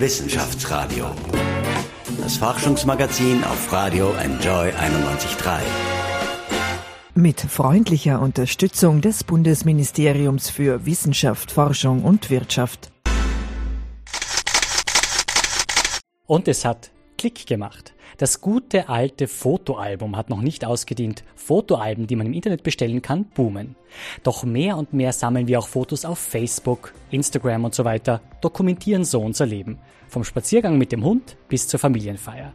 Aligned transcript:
Wissenschaftsradio. 0.00 1.10
Das 2.22 2.38
Forschungsmagazin 2.38 3.44
auf 3.44 3.70
Radio 3.70 4.14
Enjoy 4.14 4.70
91.3. 4.70 5.60
Mit 7.14 7.38
freundlicher 7.38 8.22
Unterstützung 8.22 9.02
des 9.02 9.24
Bundesministeriums 9.24 10.48
für 10.48 10.86
Wissenschaft, 10.86 11.52
Forschung 11.52 12.02
und 12.02 12.30
Wirtschaft. 12.30 12.90
Und 16.26 16.48
es 16.48 16.64
hat 16.64 16.92
Klick 17.18 17.46
gemacht. 17.46 17.92
Das 18.20 18.42
gute 18.42 18.90
alte 18.90 19.26
Fotoalbum 19.26 20.14
hat 20.14 20.28
noch 20.28 20.42
nicht 20.42 20.66
ausgedient. 20.66 21.24
Fotoalben, 21.36 22.06
die 22.06 22.16
man 22.16 22.26
im 22.26 22.34
Internet 22.34 22.62
bestellen 22.62 23.00
kann, 23.00 23.24
boomen. 23.24 23.76
Doch 24.22 24.44
mehr 24.44 24.76
und 24.76 24.92
mehr 24.92 25.14
sammeln 25.14 25.48
wir 25.48 25.58
auch 25.58 25.68
Fotos 25.68 26.04
auf 26.04 26.18
Facebook, 26.18 26.92
Instagram 27.10 27.64
und 27.64 27.74
so 27.74 27.86
weiter, 27.86 28.20
dokumentieren 28.42 29.06
so 29.06 29.22
unser 29.22 29.46
Leben. 29.46 29.78
Vom 30.10 30.24
Spaziergang 30.24 30.76
mit 30.76 30.90
dem 30.90 31.04
Hund 31.04 31.36
bis 31.48 31.68
zur 31.68 31.78
Familienfeier. 31.78 32.52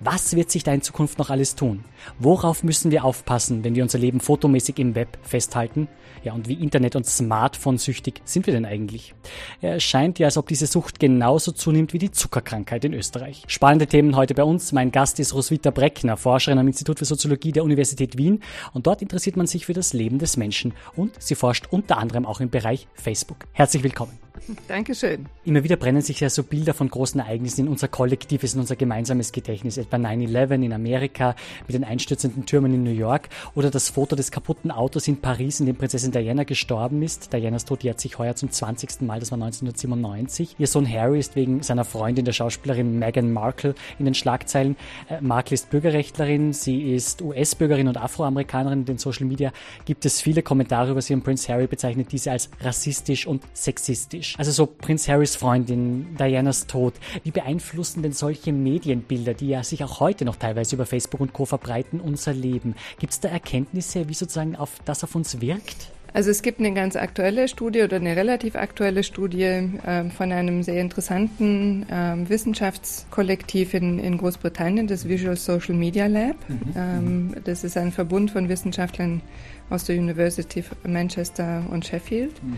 Was 0.00 0.36
wird 0.36 0.50
sich 0.50 0.64
da 0.64 0.72
in 0.72 0.80
Zukunft 0.80 1.18
noch 1.18 1.28
alles 1.28 1.54
tun? 1.54 1.84
Worauf 2.18 2.62
müssen 2.62 2.90
wir 2.90 3.04
aufpassen, 3.04 3.62
wenn 3.62 3.74
wir 3.74 3.82
unser 3.82 3.98
Leben 3.98 4.20
fotomäßig 4.20 4.78
im 4.78 4.94
Web 4.94 5.18
festhalten? 5.22 5.86
Ja, 6.22 6.32
und 6.32 6.48
wie 6.48 6.54
Internet- 6.54 6.96
und 6.96 7.04
Smartphone-süchtig 7.04 8.22
sind 8.24 8.46
wir 8.46 8.54
denn 8.54 8.64
eigentlich? 8.64 9.14
Es 9.60 9.82
scheint 9.82 10.18
ja, 10.18 10.28
als 10.28 10.38
ob 10.38 10.48
diese 10.48 10.66
Sucht 10.66 10.98
genauso 10.98 11.52
zunimmt 11.52 11.92
wie 11.92 11.98
die 11.98 12.10
Zuckerkrankheit 12.10 12.86
in 12.86 12.94
Österreich. 12.94 13.42
Spannende 13.48 13.86
Themen 13.86 14.16
heute 14.16 14.32
bei 14.32 14.44
uns. 14.44 14.72
Mein 14.72 14.90
Gast 14.90 15.20
ist 15.20 15.34
Roswitha 15.34 15.72
Breckner, 15.72 16.16
Forscherin 16.16 16.58
am 16.58 16.68
Institut 16.68 16.98
für 16.98 17.04
Soziologie 17.04 17.52
der 17.52 17.64
Universität 17.64 18.16
Wien. 18.16 18.42
Und 18.72 18.86
dort 18.86 19.02
interessiert 19.02 19.36
man 19.36 19.46
sich 19.46 19.66
für 19.66 19.74
das 19.74 19.92
Leben 19.92 20.18
des 20.18 20.38
Menschen. 20.38 20.72
Und 20.96 21.22
sie 21.22 21.34
forscht 21.34 21.66
unter 21.70 21.98
anderem 21.98 22.24
auch 22.24 22.40
im 22.40 22.48
Bereich 22.48 22.88
Facebook. 22.94 23.44
Herzlich 23.52 23.82
willkommen. 23.82 24.23
Dankeschön. 24.68 25.26
Immer 25.44 25.64
wieder 25.64 25.76
brennen 25.76 26.02
sich 26.02 26.20
ja 26.20 26.28
so 26.28 26.42
Bilder 26.42 26.74
von 26.74 26.88
großen 26.88 27.20
Ereignissen 27.20 27.62
in 27.62 27.68
unser 27.68 27.88
kollektives, 27.88 28.54
in 28.54 28.60
unser 28.60 28.76
gemeinsames 28.76 29.32
Gedächtnis. 29.32 29.76
Etwa 29.78 29.96
9-11 29.96 30.64
in 30.64 30.72
Amerika 30.72 31.34
mit 31.66 31.74
den 31.74 31.84
einstürzenden 31.84 32.46
Türmen 32.46 32.74
in 32.74 32.82
New 32.82 32.90
York 32.90 33.28
oder 33.54 33.70
das 33.70 33.88
Foto 33.88 34.16
des 34.16 34.30
kaputten 34.30 34.70
Autos 34.70 35.08
in 35.08 35.18
Paris, 35.18 35.60
in 35.60 35.66
dem 35.66 35.76
Prinzessin 35.76 36.12
Diana 36.12 36.44
gestorben 36.44 37.02
ist. 37.02 37.32
Dianas 37.32 37.64
Tod 37.64 37.84
jährt 37.84 38.00
sich 38.00 38.18
heuer 38.18 38.34
zum 38.34 38.50
20. 38.50 39.02
Mal, 39.02 39.20
das 39.20 39.30
war 39.30 39.36
1997. 39.36 40.56
Ihr 40.58 40.66
Sohn 40.66 40.90
Harry 40.90 41.20
ist 41.20 41.36
wegen 41.36 41.62
seiner 41.62 41.84
Freundin, 41.84 42.24
der 42.24 42.32
Schauspielerin 42.32 42.98
Meghan 42.98 43.32
Markle, 43.32 43.74
in 43.98 44.04
den 44.04 44.14
Schlagzeilen. 44.14 44.76
Äh, 45.08 45.20
Markle 45.20 45.54
ist 45.54 45.70
Bürgerrechtlerin, 45.70 46.52
sie 46.52 46.94
ist 46.94 47.22
US-Bürgerin 47.22 47.88
und 47.88 47.96
Afroamerikanerin. 47.96 48.80
In 48.80 48.84
den 48.84 48.98
Social 48.98 49.26
Media 49.26 49.52
gibt 49.84 50.04
es 50.04 50.20
viele 50.20 50.42
Kommentare 50.42 50.90
über 50.90 51.02
sie 51.02 51.14
und 51.14 51.22
Prince 51.22 51.52
Harry 51.52 51.66
bezeichnet 51.66 52.12
diese 52.12 52.32
als 52.32 52.50
rassistisch 52.60 53.26
und 53.26 53.42
sexistisch. 53.52 54.23
Also 54.38 54.50
so 54.50 54.66
Prinz 54.66 55.08
Harrys 55.08 55.36
Freundin, 55.36 56.16
Dianas 56.16 56.66
Tod. 56.66 56.94
Wie 57.22 57.30
beeinflussen 57.30 58.02
denn 58.02 58.12
solche 58.12 58.52
Medienbilder, 58.52 59.34
die 59.34 59.48
ja 59.48 59.62
sich 59.62 59.84
auch 59.84 60.00
heute 60.00 60.24
noch 60.24 60.36
teilweise 60.36 60.76
über 60.76 60.86
Facebook 60.86 61.20
und 61.20 61.32
Co. 61.32 61.44
verbreiten, 61.44 62.00
unser 62.00 62.32
Leben? 62.32 62.74
Gibt 62.98 63.12
es 63.12 63.20
da 63.20 63.28
Erkenntnisse, 63.28 64.08
wie 64.08 64.14
sozusagen 64.14 64.56
auf 64.56 64.70
das 64.84 65.04
auf 65.04 65.14
uns 65.14 65.40
wirkt? 65.40 65.92
Also 66.14 66.30
es 66.30 66.42
gibt 66.42 66.60
eine 66.60 66.72
ganz 66.72 66.94
aktuelle 66.94 67.48
Studie 67.48 67.82
oder 67.82 67.96
eine 67.96 68.14
relativ 68.14 68.54
aktuelle 68.54 69.02
Studie 69.02 69.42
äh, 69.42 70.08
von 70.16 70.30
einem 70.30 70.62
sehr 70.62 70.80
interessanten 70.80 71.84
äh, 71.90 72.28
Wissenschaftskollektiv 72.28 73.74
in, 73.74 73.98
in, 73.98 74.16
Großbritannien, 74.16 74.86
das 74.86 75.08
Visual 75.08 75.36
Social 75.36 75.74
Media 75.74 76.06
Lab. 76.06 76.36
Mhm. 76.48 76.60
Ähm, 76.76 77.34
das 77.42 77.64
ist 77.64 77.76
ein 77.76 77.90
Verbund 77.90 78.30
von 78.30 78.48
Wissenschaftlern 78.48 79.22
aus 79.70 79.86
der 79.86 79.96
University 79.96 80.60
of 80.60 80.70
Manchester 80.88 81.64
und 81.72 81.84
Sheffield. 81.84 82.40
Mhm. 82.44 82.54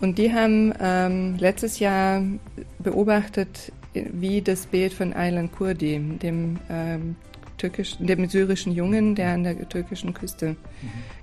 Und 0.00 0.18
die 0.18 0.32
haben 0.32 0.74
ähm, 0.80 1.36
letztes 1.38 1.78
Jahr 1.78 2.24
beobachtet, 2.80 3.72
wie 3.94 4.42
das 4.42 4.66
Bild 4.66 4.92
von 4.92 5.12
Aylan 5.12 5.52
Kurdi, 5.52 5.96
dem 6.20 6.58
ähm, 6.68 7.14
türkischen, 7.60 8.06
dem 8.06 8.28
syrischen 8.28 8.72
Jungen, 8.72 9.14
der 9.14 9.30
an 9.32 9.44
der 9.44 9.68
türkischen 9.68 10.14
Küste 10.14 10.50
mhm. 10.50 10.56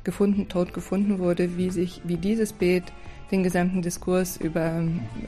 gefunden, 0.04 0.48
tot 0.48 0.74
gefunden 0.74 1.20
wurde, 1.20 1.58
wie 1.58 1.70
sich, 1.70 2.02
wie 2.04 2.18
dieses 2.18 2.54
Bild 2.54 2.84
den 3.32 3.44
gesamten 3.44 3.82
Diskurs 3.82 4.38
über 4.38 4.84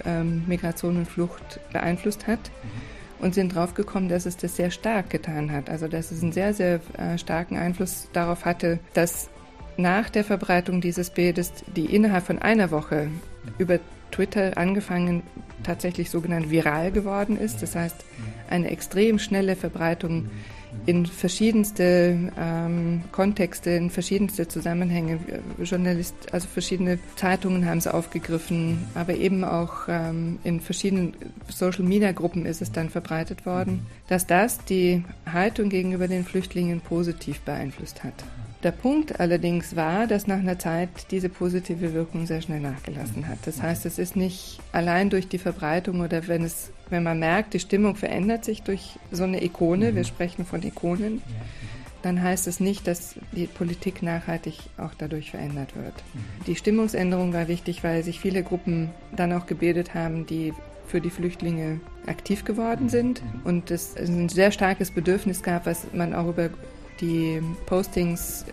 ähm, 0.06 0.44
Migration 0.48 0.98
und 0.98 1.08
Flucht 1.08 1.60
beeinflusst 1.74 2.28
hat. 2.28 2.40
Mhm. 2.40 3.00
Und 3.22 3.36
sind 3.36 3.54
draufgekommen, 3.54 4.08
dass 4.08 4.26
es 4.26 4.38
das 4.38 4.56
sehr 4.56 4.72
stark 4.72 5.10
getan 5.10 5.52
hat. 5.52 5.70
Also, 5.70 5.90
dass 5.90 6.10
es 6.10 6.24
einen 6.24 6.32
sehr, 6.32 6.54
sehr 6.54 6.80
äh, 6.98 7.18
starken 7.18 7.58
Einfluss 7.58 8.08
darauf 8.14 8.46
hatte, 8.46 8.80
dass 8.94 9.30
nach 9.76 10.10
der 10.10 10.24
Verbreitung 10.24 10.80
dieses 10.80 11.10
Bildes, 11.10 11.52
die 11.76 11.94
innerhalb 11.94 12.26
von 12.26 12.40
einer 12.40 12.72
Woche 12.72 13.10
über 13.58 13.80
Twitter 14.12 14.58
angefangen 14.58 15.24
tatsächlich 15.64 16.10
sogenannt 16.10 16.50
viral 16.50 16.94
geworden 16.94 17.38
ist. 17.38 17.62
Das 17.62 17.76
heißt, 17.76 18.06
eine 18.50 18.72
extrem 18.72 19.20
schnelle 19.20 19.58
Verbreitung 19.58 20.30
in 20.90 21.06
verschiedenste 21.06 22.32
ähm, 22.36 23.04
Kontexte, 23.12 23.70
in 23.70 23.92
verschiedenste 23.92 24.48
Zusammenhänge. 24.48 25.20
Journalist, 25.62 26.16
also 26.32 26.48
verschiedene 26.48 26.98
Zeitungen 27.16 27.68
haben 27.68 27.78
es 27.78 27.86
aufgegriffen, 27.86 28.88
aber 28.96 29.14
eben 29.14 29.44
auch 29.44 29.88
ähm, 29.88 30.40
in 30.44 30.60
verschiedenen 30.60 31.14
Social 31.48 31.84
Media 31.84 32.12
Gruppen 32.12 32.48
ist 32.48 32.64
es 32.64 32.72
dann 32.72 32.90
verbreitet 32.90 33.46
worden, 33.46 33.86
dass 34.08 34.26
das 34.26 34.66
die 34.66 35.04
Haltung 35.32 35.70
gegenüber 35.70 36.08
den 36.08 36.26
Flüchtlingen 36.26 36.82
positiv 36.82 37.40
beeinflusst 37.42 38.04
hat. 38.04 38.16
Der 38.62 38.72
Punkt 38.72 39.22
allerdings 39.22 39.78
war, 39.78 40.06
dass 40.06 40.28
nach 40.28 40.40
einer 40.40 40.60
Zeit 40.60 40.90
diese 41.12 41.30
positive 41.30 41.94
Wirkung 41.94 42.26
sehr 42.26 42.42
schnell 42.42 42.60
nachgelassen 42.60 43.28
hat. 43.30 43.38
Das 43.46 43.62
heißt, 43.62 43.86
es 43.86 43.98
ist 43.98 44.18
nicht 44.18 44.60
allein 44.74 45.10
durch 45.10 45.30
die 45.30 45.38
Verbreitung 45.38 46.02
oder 46.02 46.28
wenn 46.28 46.44
es, 46.44 46.72
wenn 46.90 47.04
man 47.04 47.20
merkt, 47.20 47.54
die 47.54 47.60
Stimmung 47.60 47.96
verändert 47.96 48.44
sich 48.44 48.62
durch 48.62 49.00
so 49.12 49.24
eine 49.24 49.42
Ikone, 49.42 49.96
wir 49.96 50.04
sprechen 50.04 50.46
von 50.46 50.62
Ikonen, 50.62 51.22
dann 52.02 52.22
heißt 52.22 52.48
es 52.48 52.60
nicht, 52.60 52.86
dass 52.86 53.16
die 53.32 53.48
Politik 53.48 54.04
nachhaltig 54.04 54.56
auch 54.78 54.94
dadurch 54.98 55.32
verändert 55.32 55.76
wird. 55.78 55.94
Die 56.46 56.56
Stimmungsänderung 56.56 57.32
war 57.34 57.48
wichtig, 57.48 57.84
weil 57.84 58.04
sich 58.04 58.20
viele 58.20 58.44
Gruppen 58.44 58.90
dann 59.16 59.32
auch 59.32 59.46
gebildet 59.46 59.94
haben, 59.94 60.26
die 60.26 60.54
für 60.86 61.00
die 61.00 61.12
Flüchtlinge 61.12 61.80
aktiv 62.08 62.44
geworden 62.44 62.90
sind 62.90 63.22
und 63.46 63.72
es 63.72 63.96
ein 63.96 64.28
sehr 64.28 64.52
starkes 64.52 64.92
Bedürfnis 64.92 65.44
gab, 65.44 65.66
was 65.66 65.88
man 65.94 66.14
auch 66.14 66.28
über 66.28 66.50
die 67.02 67.42
Postings 67.66 68.46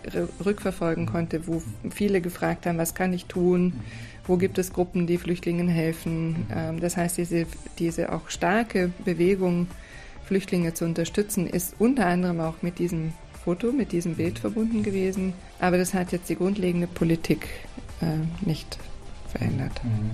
rückverfolgen 0.45 1.05
konnte, 1.05 1.47
wo 1.47 1.61
viele 1.89 2.21
gefragt 2.21 2.65
haben, 2.65 2.77
was 2.77 2.95
kann 2.95 3.13
ich 3.13 3.25
tun, 3.25 3.73
wo 4.25 4.37
gibt 4.37 4.57
es 4.57 4.73
Gruppen, 4.73 5.07
die 5.07 5.17
Flüchtlingen 5.17 5.67
helfen. 5.67 6.47
Ähm, 6.53 6.79
das 6.79 6.97
heißt, 6.97 7.17
diese, 7.17 7.45
diese 7.79 8.11
auch 8.11 8.29
starke 8.29 8.91
Bewegung, 9.05 9.67
Flüchtlinge 10.25 10.73
zu 10.73 10.85
unterstützen, 10.85 11.47
ist 11.47 11.75
unter 11.79 12.05
anderem 12.05 12.41
auch 12.41 12.61
mit 12.61 12.79
diesem 12.79 13.13
Foto, 13.43 13.71
mit 13.71 13.93
diesem 13.93 14.15
Bild 14.15 14.39
verbunden 14.39 14.83
gewesen. 14.83 15.33
Aber 15.59 15.77
das 15.77 15.93
hat 15.93 16.11
jetzt 16.11 16.29
die 16.29 16.35
grundlegende 16.35 16.87
Politik 16.87 17.47
äh, 18.01 18.45
nicht 18.45 18.77
verändert. 19.27 19.71
Mhm. 19.83 20.11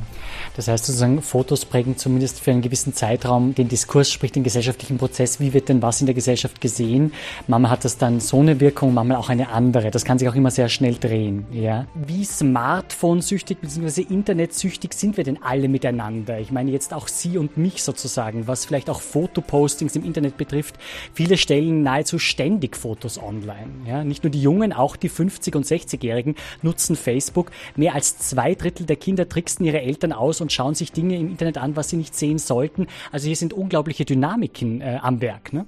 Das 0.56 0.68
heißt 0.68 0.86
sozusagen, 0.86 1.22
Fotos 1.22 1.66
prägen 1.66 1.98
zumindest 1.98 2.40
für 2.40 2.52
einen 2.52 2.62
gewissen 2.62 2.94
Zeitraum 2.94 3.56
den 3.56 3.68
Diskurs, 3.68 4.12
sprich 4.12 4.32
den 4.32 4.44
gesellschaftlichen 4.44 4.98
Prozess. 4.98 5.40
Wie 5.40 5.54
wird 5.54 5.70
denn 5.70 5.82
was 5.82 6.00
in 6.00 6.06
der 6.06 6.14
Gesellschaft 6.14 6.62
gesehen? 6.62 7.14
Manchmal 7.48 7.72
hat 7.72 7.86
das 7.86 7.98
dann 7.98 8.20
so 8.20 8.40
eine 8.40 8.60
Wirkung, 8.60 8.94
manchmal 8.94 9.18
auch 9.18 9.30
eine 9.30 9.50
andere. 9.50 9.90
Das 9.90 10.06
kann 10.06 10.20
sich 10.20 10.30
auch 10.30 10.36
immer 10.36 10.52
sehr 10.52 10.70
schnell 10.70 10.96
drehen. 10.96 11.46
Ja? 11.52 11.88
Wie 11.96 12.24
Smartphone-süchtig 12.24 13.60
bzw. 13.60 14.02
Internetsüchtig 14.02 14.94
sind 14.94 15.18
wir 15.18 15.24
denn 15.24 15.42
alle 15.42 15.68
miteinander? 15.68 16.40
Ich 16.40 16.52
meine 16.52 16.72
jetzt 16.72 16.94
auch 16.94 17.08
Sie 17.08 17.38
und 17.38 17.58
mich 17.58 17.84
sozusagen, 17.84 18.48
was 18.48 18.66
vielleicht 18.66 18.90
auch 18.90 19.02
Fotopostings 19.02 19.96
im 19.96 20.04
Internet 20.04 20.38
betrifft. 20.38 20.76
Viele 21.14 21.38
stellen 21.38 21.82
nahezu 21.82 22.20
ständig 22.20 22.76
Fotos 22.76 23.18
online. 23.22 23.72
Ja? 23.88 24.04
Nicht 24.04 24.24
nur 24.24 24.32
die 24.32 24.42
Jungen, 24.42 24.74
auch 24.74 24.96
die 24.96 25.10
50- 25.10 25.56
und 25.56 25.66
60-Jährigen 25.66 26.36
nutzen 26.62 26.96
Facebook. 26.96 27.52
Mehr 27.76 27.96
als 27.96 28.18
zwei 28.20 28.54
Drittel 28.56 28.86
der 28.86 28.98
Kinder 29.04 29.28
tricksten 29.28 29.66
ihre 29.66 29.82
Eltern 29.82 30.14
aus 30.14 30.40
und 30.40 30.54
schauen 30.54 30.76
sich 30.76 30.94
Dinge 30.94 31.18
im 31.18 31.28
Internet 31.28 31.58
an, 31.58 31.76
was 31.76 31.90
sie 31.90 31.98
nicht 31.98 32.16
sehen 32.16 32.40
sollten. 32.40 32.88
Also 33.12 33.28
hier 33.28 33.36
sind 33.36 33.52
unglaubliche 33.52 34.06
Dynamiken 34.06 34.80
äh, 34.80 35.00
am 35.02 35.20
Werk. 35.20 35.52
Ne? 35.52 35.66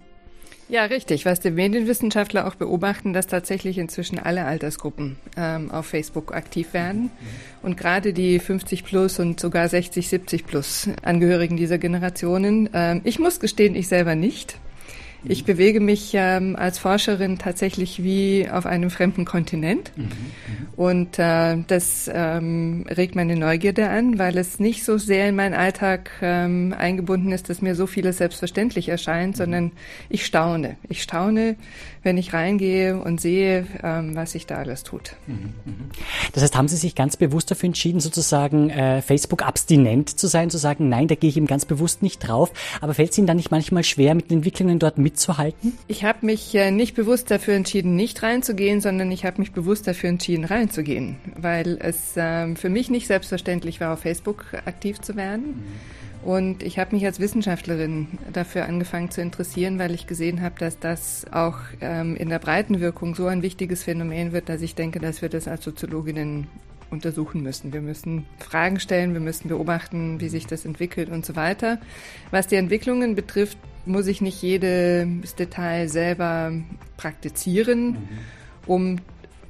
Ja, 0.69 0.85
richtig. 0.85 1.25
Was 1.25 1.41
die 1.41 1.51
Medienwissenschaftler 1.51 2.47
auch 2.47 2.55
beobachten, 2.55 3.11
dass 3.11 3.27
tatsächlich 3.27 3.77
inzwischen 3.77 4.17
alle 4.17 4.45
Altersgruppen 4.45 5.17
ähm, 5.37 5.69
auf 5.69 5.85
Facebook 5.85 6.33
aktiv 6.33 6.73
werden. 6.73 7.11
Und 7.61 7.75
gerade 7.77 8.13
die 8.13 8.39
50 8.39 8.85
plus 8.85 9.19
und 9.19 9.39
sogar 9.39 9.67
60, 9.67 10.07
70 10.07 10.45
plus 10.45 10.89
Angehörigen 11.03 11.57
dieser 11.57 11.77
Generationen. 11.77 12.69
Ähm, 12.73 13.01
ich 13.03 13.19
muss 13.19 13.41
gestehen, 13.41 13.75
ich 13.75 13.89
selber 13.89 14.15
nicht. 14.15 14.57
Ich 15.27 15.45
bewege 15.45 15.79
mich 15.79 16.11
ähm, 16.13 16.55
als 16.55 16.77
Forscherin 16.77 17.37
tatsächlich 17.37 18.03
wie 18.03 18.47
auf 18.49 18.65
einem 18.65 18.89
fremden 18.89 19.25
Kontinent. 19.25 19.91
Mhm. 19.95 20.07
Und 20.75 21.19
äh, 21.19 21.57
das 21.67 22.09
ähm, 22.13 22.85
regt 22.89 23.15
meine 23.15 23.35
Neugierde 23.35 23.89
an, 23.89 24.19
weil 24.19 24.37
es 24.37 24.59
nicht 24.59 24.83
so 24.83 24.97
sehr 24.97 25.29
in 25.29 25.35
meinen 25.35 25.53
Alltag 25.53 26.11
ähm, 26.21 26.75
eingebunden 26.77 27.31
ist, 27.31 27.49
dass 27.49 27.61
mir 27.61 27.75
so 27.75 27.87
vieles 27.87 28.17
selbstverständlich 28.17 28.89
erscheint, 28.89 29.37
sondern 29.37 29.71
ich 30.09 30.25
staune. 30.25 30.75
Ich 30.89 31.01
staune, 31.01 31.55
wenn 32.03 32.17
ich 32.17 32.33
reingehe 32.33 32.99
und 32.99 33.19
sehe, 33.19 33.65
ähm, 33.83 34.15
was 34.15 34.33
sich 34.33 34.45
da 34.45 34.57
alles 34.57 34.83
tut. 34.83 35.15
Das 36.33 36.43
heißt, 36.43 36.55
haben 36.55 36.67
Sie 36.67 36.75
sich 36.75 36.93
ganz 36.93 37.17
bewusst 37.17 37.49
dafür 37.49 37.67
entschieden, 37.67 37.99
sozusagen 37.99 38.69
äh, 38.69 39.01
Facebook 39.01 39.43
abstinent 39.45 40.09
zu 40.19 40.27
sein, 40.27 40.49
zu 40.49 40.57
sagen, 40.57 40.87
nein, 40.87 41.07
da 41.07 41.15
gehe 41.15 41.29
ich 41.29 41.37
eben 41.37 41.47
ganz 41.47 41.65
bewusst 41.65 42.03
nicht 42.03 42.19
drauf. 42.19 42.51
Aber 42.81 42.93
fällt 42.93 43.11
es 43.11 43.17
Ihnen 43.17 43.27
dann 43.27 43.37
nicht 43.37 43.49
manchmal 43.49 43.83
schwer, 43.83 44.13
mit 44.13 44.29
den 44.29 44.37
Entwicklungen 44.39 44.77
dort 44.77 44.97
mitzuhalten? 45.15 45.77
Ich 45.87 46.03
habe 46.03 46.25
mich 46.25 46.53
äh, 46.55 46.71
nicht 46.71 46.95
bewusst 46.95 47.31
dafür 47.31 47.55
entschieden, 47.55 47.95
nicht 47.95 48.21
reinzugehen, 48.21 48.81
sondern 48.81 49.11
ich 49.11 49.25
habe 49.25 49.39
mich 49.39 49.53
bewusst 49.53 49.87
dafür 49.87 50.09
entschieden, 50.09 50.45
reinzugehen, 50.45 51.17
weil 51.35 51.77
es 51.81 52.17
äh, 52.17 52.53
für 52.55 52.69
mich 52.69 52.89
nicht 52.89 53.07
selbstverständlich 53.07 53.79
war, 53.81 53.93
auf 53.93 53.99
Facebook 53.99 54.45
aktiv 54.65 54.99
zu 55.01 55.15
werden. 55.15 55.45
Mhm 55.45 56.05
und 56.25 56.63
ich 56.63 56.79
habe 56.79 56.95
mich 56.95 57.05
als 57.05 57.19
Wissenschaftlerin 57.19 58.07
dafür 58.33 58.65
angefangen 58.65 59.11
zu 59.11 59.21
interessieren, 59.21 59.77
weil 59.77 59.93
ich 59.93 60.07
gesehen 60.07 60.41
habe, 60.41 60.55
dass 60.57 60.79
das 60.79 61.27
auch 61.31 61.59
ähm, 61.81 62.15
in 62.15 62.29
der 62.29 62.39
breiten 62.39 62.79
Wirkung 62.79 63.13
so 63.13 63.27
ein 63.27 63.43
wichtiges 63.43 63.83
Phänomen 63.83 64.31
wird, 64.31 64.49
dass 64.49 64.63
ich 64.63 64.73
denke, 64.73 64.99
dass 64.99 65.21
wir 65.21 65.29
das 65.29 65.47
als 65.47 65.63
Soziologinnen 65.63 66.47
untersuchen 66.95 67.43
müssen. 67.43 67.73
Wir 67.73 67.81
müssen 67.81 68.25
Fragen 68.39 68.79
stellen, 68.79 69.13
wir 69.13 69.19
müssen 69.19 69.47
beobachten, 69.49 70.19
wie 70.19 70.29
sich 70.29 70.47
das 70.47 70.65
entwickelt 70.65 71.09
und 71.09 71.25
so 71.25 71.35
weiter. 71.35 71.79
Was 72.31 72.47
die 72.47 72.55
Entwicklungen 72.55 73.15
betrifft, 73.15 73.57
muss 73.85 74.07
ich 74.07 74.21
nicht 74.21 74.41
jedes 74.41 75.35
Detail 75.35 75.87
selber 75.87 76.51
praktizieren, 76.97 77.89
mhm. 77.89 77.97
um 78.65 78.95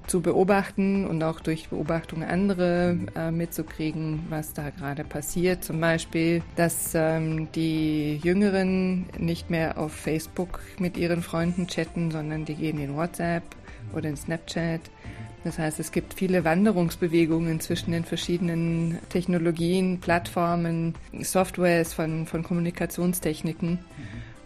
zu 0.07 0.21
beobachten 0.21 1.07
und 1.07 1.23
auch 1.23 1.39
durch 1.39 1.69
Beobachtung 1.69 2.23
andere 2.23 2.97
äh, 3.15 3.31
mitzukriegen, 3.31 4.25
was 4.29 4.53
da 4.53 4.69
gerade 4.69 5.03
passiert. 5.03 5.63
Zum 5.63 5.79
Beispiel, 5.79 6.43
dass 6.55 6.91
ähm, 6.93 7.47
die 7.53 8.17
Jüngeren 8.17 9.05
nicht 9.17 9.49
mehr 9.49 9.77
auf 9.77 9.93
Facebook 9.93 10.59
mit 10.77 10.97
ihren 10.97 11.23
Freunden 11.23 11.67
chatten, 11.67 12.11
sondern 12.11 12.45
die 12.45 12.55
gehen 12.55 12.79
in 12.79 12.95
WhatsApp 12.95 13.43
oder 13.95 14.09
in 14.09 14.17
Snapchat. 14.17 14.81
Das 15.43 15.59
heißt, 15.59 15.79
es 15.79 15.91
gibt 15.91 16.15
viele 16.15 16.43
Wanderungsbewegungen 16.43 17.59
zwischen 17.59 17.91
den 17.91 18.03
verschiedenen 18.03 18.97
Technologien, 19.09 19.99
Plattformen, 19.99 20.95
Softwares 21.21 21.93
von, 21.93 22.25
von 22.25 22.41
Kommunikationstechniken. 22.41 23.79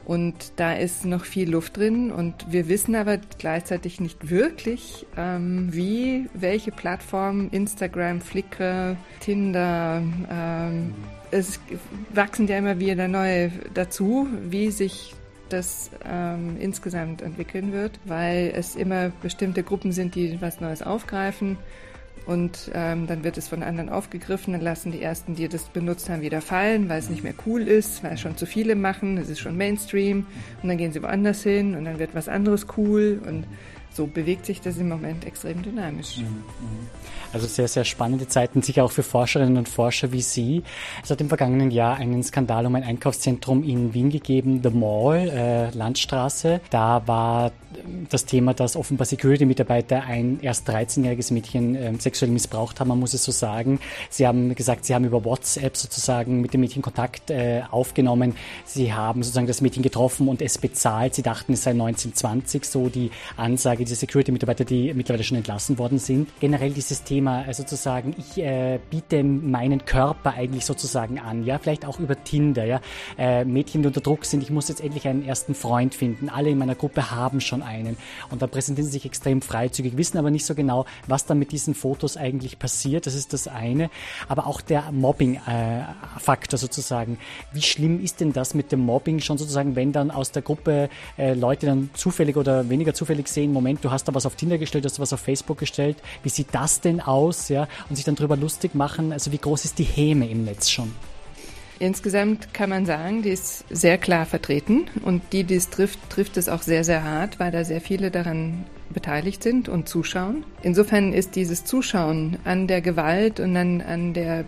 Und 0.09 0.53
da 0.55 0.73
ist 0.73 1.05
noch 1.05 1.23
viel 1.23 1.51
Luft 1.51 1.77
drin 1.77 2.11
und 2.11 2.51
wir 2.51 2.67
wissen 2.67 2.95
aber 2.95 3.19
gleichzeitig 3.37 3.99
nicht 4.01 4.31
wirklich, 4.31 5.05
ähm, 5.15 5.69
wie, 5.71 6.27
welche 6.33 6.71
Plattformen, 6.71 7.51
Instagram, 7.51 8.19
Flickr, 8.19 8.97
Tinder, 9.19 10.01
ähm, 10.31 10.95
es 11.29 11.59
wachsen 12.11 12.47
ja 12.47 12.57
immer 12.57 12.79
wieder 12.79 13.07
neue 13.07 13.51
dazu, 13.75 14.27
wie 14.49 14.71
sich 14.71 15.13
das 15.49 15.91
ähm, 16.05 16.57
insgesamt 16.59 17.21
entwickeln 17.21 17.71
wird, 17.71 17.99
weil 18.05 18.51
es 18.55 18.75
immer 18.75 19.11
bestimmte 19.21 19.63
Gruppen 19.63 19.91
sind, 19.91 20.15
die 20.15 20.41
was 20.41 20.61
Neues 20.61 20.81
aufgreifen. 20.81 21.57
Und 22.25 22.69
ähm, 22.75 23.07
dann 23.07 23.23
wird 23.23 23.37
es 23.37 23.47
von 23.47 23.63
anderen 23.63 23.89
aufgegriffen, 23.89 24.53
dann 24.53 24.61
lassen 24.61 24.91
die 24.91 25.01
Ersten, 25.01 25.35
die 25.35 25.47
das 25.47 25.63
benutzt 25.63 26.09
haben, 26.09 26.21
wieder 26.21 26.41
fallen, 26.41 26.87
weil 26.87 26.99
es 26.99 27.09
nicht 27.09 27.23
mehr 27.23 27.33
cool 27.47 27.61
ist, 27.61 28.03
weil 28.03 28.13
es 28.13 28.21
schon 28.21 28.37
zu 28.37 28.45
viele 28.45 28.75
machen, 28.75 29.17
es 29.17 29.29
ist 29.29 29.39
schon 29.39 29.57
Mainstream. 29.57 30.27
Und 30.61 30.69
dann 30.69 30.77
gehen 30.77 30.91
sie 30.91 31.01
woanders 31.01 31.41
hin 31.41 31.75
und 31.75 31.85
dann 31.85 31.97
wird 31.97 32.13
was 32.13 32.29
anderes 32.29 32.67
cool. 32.77 33.19
Und 33.25 33.45
so 33.99 34.07
bewegt 34.07 34.45
sich 34.45 34.61
das 34.61 34.77
im 34.77 34.87
Moment 34.87 35.25
extrem 35.25 35.61
dynamisch. 35.61 36.19
Mhm, 36.19 36.23
mhm. 36.23 36.87
Also 37.33 37.47
sehr, 37.47 37.67
sehr 37.67 37.83
spannende 37.83 38.29
Zeiten, 38.29 38.61
sicher 38.61 38.85
auch 38.85 38.93
für 38.93 39.03
Forscherinnen 39.03 39.57
und 39.57 39.67
Forscher 39.67 40.13
wie 40.13 40.21
Sie. 40.21 40.63
Es 41.03 41.09
hat 41.09 41.19
im 41.19 41.27
vergangenen 41.27 41.69
Jahr 41.69 41.97
einen 41.97 42.23
Skandal 42.23 42.65
um 42.65 42.75
ein 42.75 42.83
Einkaufszentrum 42.83 43.61
in 43.61 43.93
Wien 43.93 44.09
gegeben, 44.09 44.61
The 44.63 44.69
Mall, 44.69 45.29
äh, 45.29 45.69
Landstraße. 45.71 46.61
Da 46.69 47.05
war 47.07 47.51
das 48.09 48.25
Thema, 48.25 48.53
dass 48.53 48.75
offenbar 48.75 49.05
Security-Mitarbeiter 49.05 50.03
ein 50.03 50.39
erst 50.41 50.67
13-jähriges 50.69 51.31
Mädchen 51.31 51.75
äh, 51.75 51.93
sexuell 51.99 52.31
missbraucht 52.31 52.79
haben, 52.79 52.87
man 52.87 52.99
muss 52.99 53.13
es 53.13 53.23
so 53.23 53.31
sagen. 53.31 53.79
Sie 54.09 54.25
haben 54.25 54.55
gesagt, 54.55 54.85
sie 54.85 54.95
haben 54.95 55.05
über 55.05 55.23
WhatsApp 55.23 55.77
sozusagen 55.77 56.41
mit 56.41 56.53
dem 56.53 56.61
Mädchen 56.61 56.81
Kontakt 56.81 57.29
äh, 57.29 57.61
aufgenommen. 57.69 58.35
Sie 58.65 58.93
haben 58.93 59.21
sozusagen 59.21 59.47
das 59.47 59.61
Mädchen 59.61 59.83
getroffen 59.83 60.27
und 60.27 60.41
es 60.41 60.57
bezahlt. 60.57 61.15
Sie 61.15 61.21
dachten, 61.21 61.53
es 61.53 61.63
sei 61.63 61.71
1920, 61.71 62.65
so 62.65 62.89
die 62.89 63.11
Ansage 63.37 63.85
dieser 63.89 63.99
Security-Mitarbeiter, 63.99 64.65
die 64.65 64.93
mittlerweile 64.93 65.23
schon 65.23 65.37
entlassen 65.37 65.77
worden 65.77 65.99
sind. 65.99 66.29
Generell 66.39 66.71
dieses 66.71 67.03
Thema, 67.03 67.43
also 67.45 67.63
sozusagen, 67.63 68.15
ich 68.17 68.37
äh, 68.37 68.79
biete 68.89 69.23
meinen 69.23 69.85
Körper 69.85 70.33
eigentlich 70.33 70.65
sozusagen 70.65 71.19
an, 71.19 71.43
ja, 71.43 71.57
vielleicht 71.57 71.85
auch 71.85 71.99
über 71.99 72.23
Tinder, 72.23 72.65
ja. 72.65 72.81
Äh, 73.17 73.45
Mädchen, 73.45 73.81
die 73.81 73.87
unter 73.87 74.01
Druck 74.01 74.25
sind, 74.25 74.43
ich 74.43 74.51
muss 74.51 74.69
jetzt 74.69 74.81
endlich 74.81 75.07
einen 75.07 75.25
ersten 75.25 75.55
Freund 75.55 75.95
finden. 75.95 76.29
Alle 76.29 76.49
in 76.49 76.57
meiner 76.57 76.75
Gruppe 76.75 77.11
haben 77.11 77.41
schon 77.41 77.61
einen. 77.61 77.97
Und 78.29 78.41
da 78.41 78.47
präsentieren 78.47 78.85
sie 78.85 78.93
sich 78.93 79.05
extrem 79.05 79.41
freizügig, 79.41 79.97
wissen 79.97 80.17
aber 80.17 80.31
nicht 80.31 80.45
so 80.45 80.55
genau, 80.55 80.85
was 81.07 81.25
dann 81.25 81.39
mit 81.39 81.51
diesen 81.51 81.73
Fotos 81.73 82.17
eigentlich 82.17 82.59
passiert. 82.59 83.07
Das 83.07 83.15
ist 83.15 83.33
das 83.33 83.47
eine. 83.47 83.89
Aber 84.27 84.47
auch 84.47 84.61
der 84.61 84.91
Mobbing-Faktor 84.91 86.57
sozusagen. 86.57 87.17
Wie 87.53 87.61
schlimm 87.61 88.03
ist 88.03 88.19
denn 88.19 88.33
das 88.33 88.53
mit 88.53 88.71
dem 88.71 88.81
Mobbing 88.81 89.19
schon 89.19 89.37
sozusagen, 89.37 89.75
wenn 89.75 89.91
dann 89.91 90.11
aus 90.11 90.31
der 90.31 90.41
Gruppe 90.41 90.89
äh, 91.17 91.33
Leute 91.33 91.65
dann 91.65 91.89
zufällig 91.93 92.37
oder 92.37 92.69
weniger 92.69 92.93
zufällig 92.93 93.27
sehen, 93.27 93.51
Moment, 93.51 93.78
du 93.81 93.91
hast 93.91 94.05
da 94.05 94.13
was 94.13 94.25
auf 94.25 94.35
Tinder 94.35 94.57
gestellt, 94.57 94.85
hast 94.85 94.97
du 94.97 95.01
was 95.01 95.13
auf 95.13 95.19
Facebook 95.19 95.57
gestellt. 95.57 95.97
Wie 96.23 96.29
sieht 96.29 96.47
das 96.51 96.81
denn 96.81 97.01
aus? 97.01 97.49
Ja? 97.49 97.67
Und 97.89 97.95
sich 97.95 98.05
dann 98.05 98.15
darüber 98.15 98.37
lustig 98.37 98.75
machen. 98.75 99.11
Also 99.13 99.31
wie 99.31 99.37
groß 99.37 99.65
ist 99.65 99.79
die 99.79 99.83
Häme 99.83 100.29
im 100.29 100.43
Netz 100.43 100.69
schon? 100.69 100.93
Insgesamt 101.79 102.53
kann 102.53 102.69
man 102.69 102.85
sagen, 102.85 103.21
die 103.21 103.29
ist 103.29 103.63
sehr 103.69 103.97
klar 103.97 104.25
vertreten 104.25 104.87
und 105.03 105.21
die, 105.31 105.45
die 105.45 105.55
es 105.55 105.69
trifft, 105.69 105.97
trifft 106.09 106.35
es 106.35 106.49
auch 106.49 106.61
sehr, 106.61 106.83
sehr 106.83 107.05
hart, 107.05 107.39
weil 107.39 107.51
da 107.51 107.63
sehr 107.63 107.79
viele 107.79 108.11
daran 108.11 108.65
beteiligt 108.89 109.41
sind 109.43 109.69
und 109.69 109.87
zuschauen. 109.87 110.43
Insofern 110.61 111.13
ist 111.13 111.35
dieses 111.35 111.63
Zuschauen 111.63 112.37
an 112.43 112.67
der 112.67 112.81
Gewalt 112.81 113.39
und 113.39 113.55
an, 113.55 113.81
an 113.81 114.13
der 114.13 114.43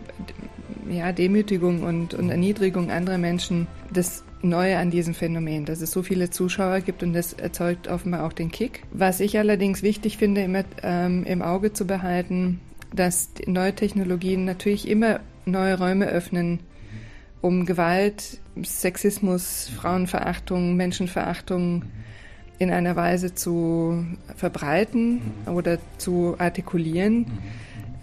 ja, 0.89 1.13
Demütigung 1.13 1.83
und, 1.83 2.13
und 2.13 2.29
Erniedrigung 2.29 2.91
anderer 2.91 3.17
Menschen 3.17 3.67
das 3.93 4.23
Neue 4.43 4.77
an 4.77 4.89
diesem 4.89 5.13
Phänomen, 5.13 5.65
dass 5.65 5.81
es 5.81 5.91
so 5.91 6.01
viele 6.01 6.29
Zuschauer 6.29 6.81
gibt 6.81 7.03
und 7.03 7.13
das 7.13 7.33
erzeugt 7.33 7.87
offenbar 7.87 8.25
auch 8.25 8.33
den 8.33 8.51
Kick. 8.51 8.83
Was 8.91 9.19
ich 9.19 9.37
allerdings 9.37 9.83
wichtig 9.83 10.17
finde, 10.17 10.41
immer 10.41 10.63
ähm, 10.81 11.23
im 11.25 11.41
Auge 11.41 11.73
zu 11.73 11.85
behalten, 11.85 12.59
dass 12.93 13.29
neue 13.45 13.73
Technologien 13.73 14.45
natürlich 14.45 14.87
immer 14.87 15.19
neue 15.45 15.77
Räume 15.77 16.07
öffnen 16.07 16.59
um 17.41 17.65
Gewalt, 17.65 18.39
Sexismus, 18.63 19.69
Frauenverachtung, 19.75 20.75
Menschenverachtung 20.75 21.83
in 22.59 22.71
einer 22.71 22.95
Weise 22.95 23.33
zu 23.33 24.05
verbreiten 24.35 25.21
oder 25.47 25.79
zu 25.97 26.35
artikulieren. 26.37 27.25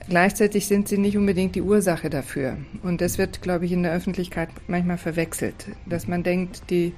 Gleichzeitig 0.09 0.67
sind 0.67 0.89
sie 0.89 0.97
nicht 0.97 1.19
unbedingt 1.19 1.55
die 1.55 1.63
Ursache 1.63 2.09
dafür. 2.09 2.57
Und 2.83 3.03
das 3.03 3.19
wird, 3.19 3.43
glaube 3.43 3.67
ich, 3.67 3.73
in 3.73 3.83
der 3.83 3.93
Öffentlichkeit 3.93 4.49
manchmal 4.67 4.97
verwechselt, 4.97 5.67
dass 5.85 6.09
man 6.09 6.23
denkt, 6.23 6.71
die 6.71 6.95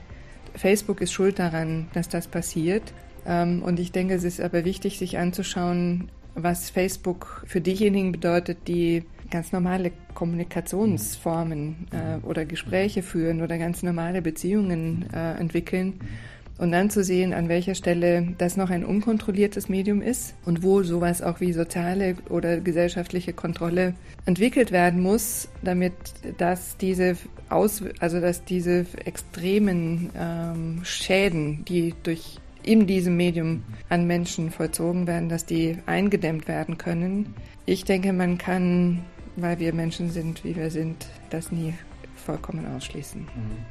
Facebook 0.54 1.00
ist 1.00 1.12
schuld 1.12 1.38
daran, 1.38 1.88
dass 1.92 2.08
das 2.08 2.28
passiert. 2.28 2.82
Ähm, 3.26 3.62
und 3.62 3.80
ich 3.80 3.90
denke, 3.90 4.14
es 4.14 4.24
ist 4.24 4.40
aber 4.40 4.64
wichtig, 4.64 4.98
sich 4.98 5.18
anzuschauen, 5.18 6.10
was 6.34 6.70
Facebook 6.70 7.44
für 7.46 7.60
diejenigen 7.60 8.12
bedeutet, 8.12 8.68
die 8.68 9.04
ganz 9.30 9.52
normale 9.52 9.90
Kommunikationsformen 10.14 11.88
äh, 11.90 12.26
oder 12.26 12.44
Gespräche 12.44 13.02
führen 13.02 13.42
oder 13.42 13.58
ganz 13.58 13.82
normale 13.82 14.22
Beziehungen 14.22 15.06
äh, 15.12 15.32
entwickeln. 15.38 16.00
Und 16.60 16.72
dann 16.72 16.90
zu 16.90 17.02
sehen, 17.02 17.32
an 17.32 17.48
welcher 17.48 17.74
Stelle 17.74 18.34
das 18.36 18.58
noch 18.58 18.68
ein 18.68 18.84
unkontrolliertes 18.84 19.70
Medium 19.70 20.02
ist 20.02 20.34
und 20.44 20.62
wo 20.62 20.82
sowas 20.82 21.22
auch 21.22 21.40
wie 21.40 21.54
soziale 21.54 22.16
oder 22.28 22.60
gesellschaftliche 22.60 23.32
Kontrolle 23.32 23.94
entwickelt 24.26 24.70
werden 24.70 25.00
muss, 25.00 25.48
damit 25.62 25.94
dass 26.36 26.76
diese 26.76 27.16
Aus 27.48 27.82
also 27.98 28.20
dass 28.20 28.44
diese 28.44 28.84
extremen 29.06 30.10
ähm, 30.14 30.80
Schäden, 30.84 31.64
die 31.64 31.94
durch 32.02 32.38
in 32.62 32.86
diesem 32.86 33.16
Medium 33.16 33.62
an 33.88 34.06
Menschen 34.06 34.50
vollzogen 34.50 35.06
werden, 35.06 35.30
dass 35.30 35.46
die 35.46 35.78
eingedämmt 35.86 36.46
werden 36.46 36.76
können. 36.76 37.34
Ich 37.64 37.84
denke, 37.84 38.12
man 38.12 38.36
kann 38.36 39.02
weil 39.36 39.58
wir 39.58 39.72
Menschen 39.72 40.10
sind, 40.10 40.44
wie 40.44 40.56
wir 40.56 40.70
sind, 40.70 41.06
das 41.30 41.52
nie 41.52 41.74
vollkommen 42.30 42.64
ausschließen. 42.76 43.22
Mhm. 43.22 43.64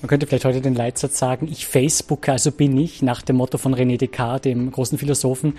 Man 0.00 0.08
könnte 0.08 0.26
vielleicht 0.26 0.44
heute 0.44 0.60
den 0.60 0.74
Leitsatz 0.74 1.18
sagen, 1.18 1.48
ich 1.50 1.66
Facebooker, 1.66 2.32
also 2.32 2.50
bin 2.50 2.76
ich, 2.78 3.02
nach 3.02 3.22
dem 3.22 3.36
Motto 3.36 3.58
von 3.58 3.74
René 3.74 3.98
Descartes, 3.98 4.42
dem 4.42 4.70
großen 4.70 4.98
Philosophen. 4.98 5.58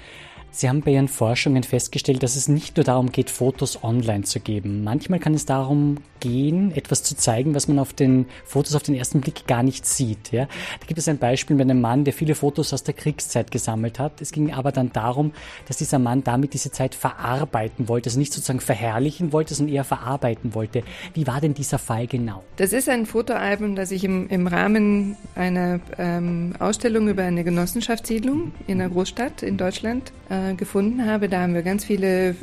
Sie 0.57 0.67
haben 0.67 0.81
bei 0.81 0.89
Ihren 0.89 1.07
Forschungen 1.07 1.61
festgestellt, 1.61 2.23
dass 2.23 2.35
es 2.35 2.47
nicht 2.47 2.77
nur 2.77 2.83
darum 2.83 3.11
geht, 3.11 3.29
Fotos 3.29 3.83
online 3.83 4.23
zu 4.23 4.39
geben. 4.39 4.83
Manchmal 4.83 5.19
kann 5.19 5.35
es 5.35 5.45
darum 5.45 5.97
gehen, 6.19 6.71
etwas 6.71 7.03
zu 7.03 7.15
zeigen, 7.15 7.53
was 7.53 7.67
man 7.67 7.77
auf 7.77 7.93
den 7.93 8.25
Fotos 8.43 8.73
auf 8.73 8.81
den 8.81 8.95
ersten 8.95 9.21
Blick 9.21 9.45
gar 9.45 9.61
nicht 9.61 9.85
sieht. 9.85 10.31
Ja? 10.31 10.45
Da 10.79 10.87
gibt 10.87 10.97
es 10.97 11.07
ein 11.07 11.19
Beispiel 11.19 11.55
mit 11.55 11.69
einem 11.69 11.79
Mann, 11.79 12.05
der 12.05 12.13
viele 12.13 12.33
Fotos 12.33 12.73
aus 12.73 12.81
der 12.81 12.95
Kriegszeit 12.95 13.51
gesammelt 13.51 13.99
hat. 13.99 14.19
Es 14.19 14.31
ging 14.31 14.51
aber 14.51 14.71
dann 14.71 14.91
darum, 14.91 15.31
dass 15.67 15.77
dieser 15.77 15.99
Mann 15.99 16.23
damit 16.23 16.55
diese 16.55 16.71
Zeit 16.71 16.95
verarbeiten 16.95 17.87
wollte, 17.87 18.09
also 18.09 18.17
nicht 18.17 18.33
sozusagen 18.33 18.59
verherrlichen 18.59 19.33
wollte, 19.33 19.53
sondern 19.53 19.75
eher 19.75 19.83
verarbeiten 19.83 20.55
wollte. 20.55 20.81
Wie 21.13 21.27
war 21.27 21.39
denn 21.39 21.53
dieser 21.53 21.77
Fall 21.77 22.07
genau? 22.07 22.43
Das 22.55 22.73
ist 22.73 22.89
ein 22.89 23.05
Fotoalbum, 23.05 23.75
das 23.75 23.91
ich 23.91 24.03
im, 24.03 24.27
im 24.29 24.47
Rahmen 24.47 25.17
einer 25.35 25.81
ähm, 25.99 26.55
Ausstellung 26.57 27.09
über 27.09 27.21
eine 27.21 27.43
Genossenschaftssiedlung 27.43 28.53
in 28.65 28.81
einer 28.81 28.89
Großstadt 28.89 29.43
in 29.43 29.57
Deutschland 29.57 30.11
äh, 30.29 30.53
gefunden 30.55 31.05
habe. 31.05 31.29
Da 31.29 31.41
haben 31.41 31.53
wir 31.53 31.63
ganz 31.63 31.85
viele 31.85 32.35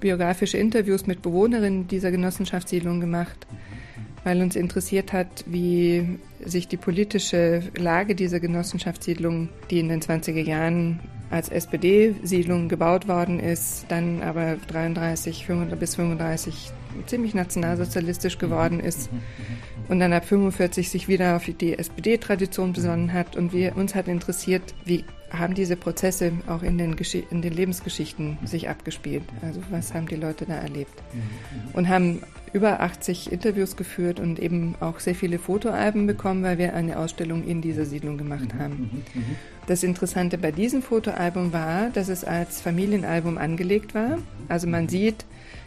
biografische 0.00 0.58
Interviews 0.58 1.06
mit 1.06 1.22
Bewohnerinnen 1.22 1.88
dieser 1.88 2.10
Genossenschaftssiedlung 2.10 3.00
gemacht, 3.00 3.46
weil 4.24 4.42
uns 4.42 4.56
interessiert 4.56 5.12
hat, 5.12 5.44
wie 5.46 6.18
sich 6.44 6.68
die 6.68 6.76
politische 6.76 7.62
Lage 7.76 8.14
dieser 8.14 8.40
Genossenschaftssiedlung, 8.40 9.48
die 9.70 9.80
in 9.80 9.88
den 9.88 10.00
20er 10.00 10.42
Jahren 10.42 11.00
als 11.30 11.48
SPD-Siedlung 11.48 12.68
gebaut 12.68 13.08
worden 13.08 13.40
ist, 13.40 13.86
dann 13.88 14.22
aber 14.22 14.56
33 14.68 15.46
bis 15.78 15.96
35 15.96 16.70
ziemlich 17.06 17.34
nationalsozialistisch 17.34 18.38
geworden 18.38 18.80
ist 18.80 19.10
und 19.88 20.00
dann 20.00 20.12
ab 20.12 20.24
45 20.24 20.88
sich 20.88 21.08
wieder 21.08 21.36
auf 21.36 21.44
die 21.44 21.78
SPD-Tradition 21.78 22.72
besonnen 22.72 23.12
hat. 23.12 23.36
Und 23.36 23.52
wir, 23.52 23.76
uns 23.76 23.94
hat 23.94 24.08
interessiert, 24.08 24.74
wie 24.84 25.04
haben 25.30 25.54
diese 25.54 25.76
Prozesse 25.76 26.32
auch 26.46 26.62
in 26.62 26.78
den, 26.78 26.96
in 27.30 27.42
den 27.42 27.52
Lebensgeschichten 27.52 28.38
sich 28.44 28.68
abgespielt. 28.68 29.24
Also 29.42 29.60
was 29.70 29.94
haben 29.94 30.06
die 30.06 30.16
Leute 30.16 30.46
da 30.46 30.54
erlebt? 30.54 31.02
Und 31.72 31.88
haben 31.88 32.22
über 32.52 32.80
80 32.80 33.32
Interviews 33.32 33.76
geführt 33.76 34.20
und 34.20 34.38
eben 34.38 34.76
auch 34.80 35.00
sehr 35.00 35.14
viele 35.14 35.38
Fotoalben 35.38 36.06
bekommen, 36.06 36.42
weil 36.42 36.58
wir 36.58 36.74
eine 36.74 36.98
Ausstellung 36.98 37.44
in 37.44 37.60
dieser 37.60 37.84
Siedlung 37.84 38.16
gemacht 38.18 38.54
haben. 38.58 39.04
Das 39.66 39.82
Interessante 39.82 40.38
bei 40.38 40.52
diesem 40.52 40.80
Fotoalbum 40.80 41.52
war, 41.52 41.90
dass 41.90 42.08
es 42.08 42.24
als 42.24 42.60
Familienalbum 42.60 43.36
angelegt 43.36 43.94
war. 43.94 44.18
Also 44.48 44.68
man 44.68 44.88
sieht 44.88 45.26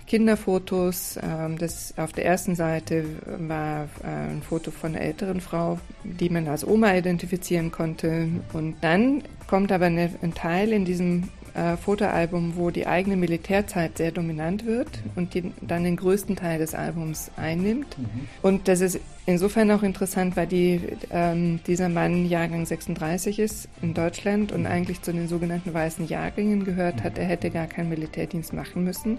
Kinderfotos. 0.09 1.17
Ähm, 1.21 1.57
das 1.57 1.93
auf 1.97 2.11
der 2.11 2.25
ersten 2.25 2.55
Seite 2.55 3.05
war 3.37 3.83
äh, 4.03 4.31
ein 4.31 4.41
Foto 4.41 4.71
von 4.71 4.95
einer 4.95 5.01
älteren 5.01 5.39
Frau, 5.39 5.79
die 6.03 6.29
man 6.29 6.47
als 6.47 6.67
Oma 6.67 6.95
identifizieren 6.95 7.71
konnte. 7.71 8.27
Und 8.51 8.75
dann 8.81 9.23
kommt 9.47 9.71
aber 9.71 9.85
ein 9.85 10.33
Teil 10.35 10.73
in 10.73 10.83
diesem 10.83 11.29
äh, 11.59 11.77
Fotoalbum, 11.77 12.55
wo 12.55 12.71
die 12.71 12.87
eigene 12.87 13.17
Militärzeit 13.17 13.97
sehr 13.97 14.11
dominant 14.11 14.65
wird 14.65 14.87
und 15.15 15.33
die 15.33 15.51
dann 15.61 15.83
den 15.83 15.97
größten 15.97 16.37
Teil 16.37 16.57
des 16.59 16.73
Albums 16.73 17.31
einnimmt. 17.35 17.97
Mhm. 17.97 18.05
Und 18.41 18.67
das 18.69 18.79
ist 18.79 18.99
insofern 19.25 19.69
auch 19.71 19.83
interessant, 19.83 20.37
weil 20.37 20.47
die, 20.47 20.79
ähm, 21.11 21.59
dieser 21.67 21.89
Mann 21.89 22.25
Jahrgang 22.25 22.65
36 22.65 23.39
ist 23.39 23.67
in 23.81 23.93
Deutschland 23.93 24.53
und 24.53 24.65
eigentlich 24.67 25.01
zu 25.01 25.11
den 25.11 25.27
sogenannten 25.27 25.73
weißen 25.73 26.07
Jahrgängen 26.07 26.63
gehört 26.63 27.03
hat. 27.03 27.17
Er 27.17 27.25
hätte 27.25 27.49
gar 27.49 27.67
keinen 27.67 27.89
Militärdienst 27.89 28.53
machen 28.53 28.85
müssen. 28.85 29.17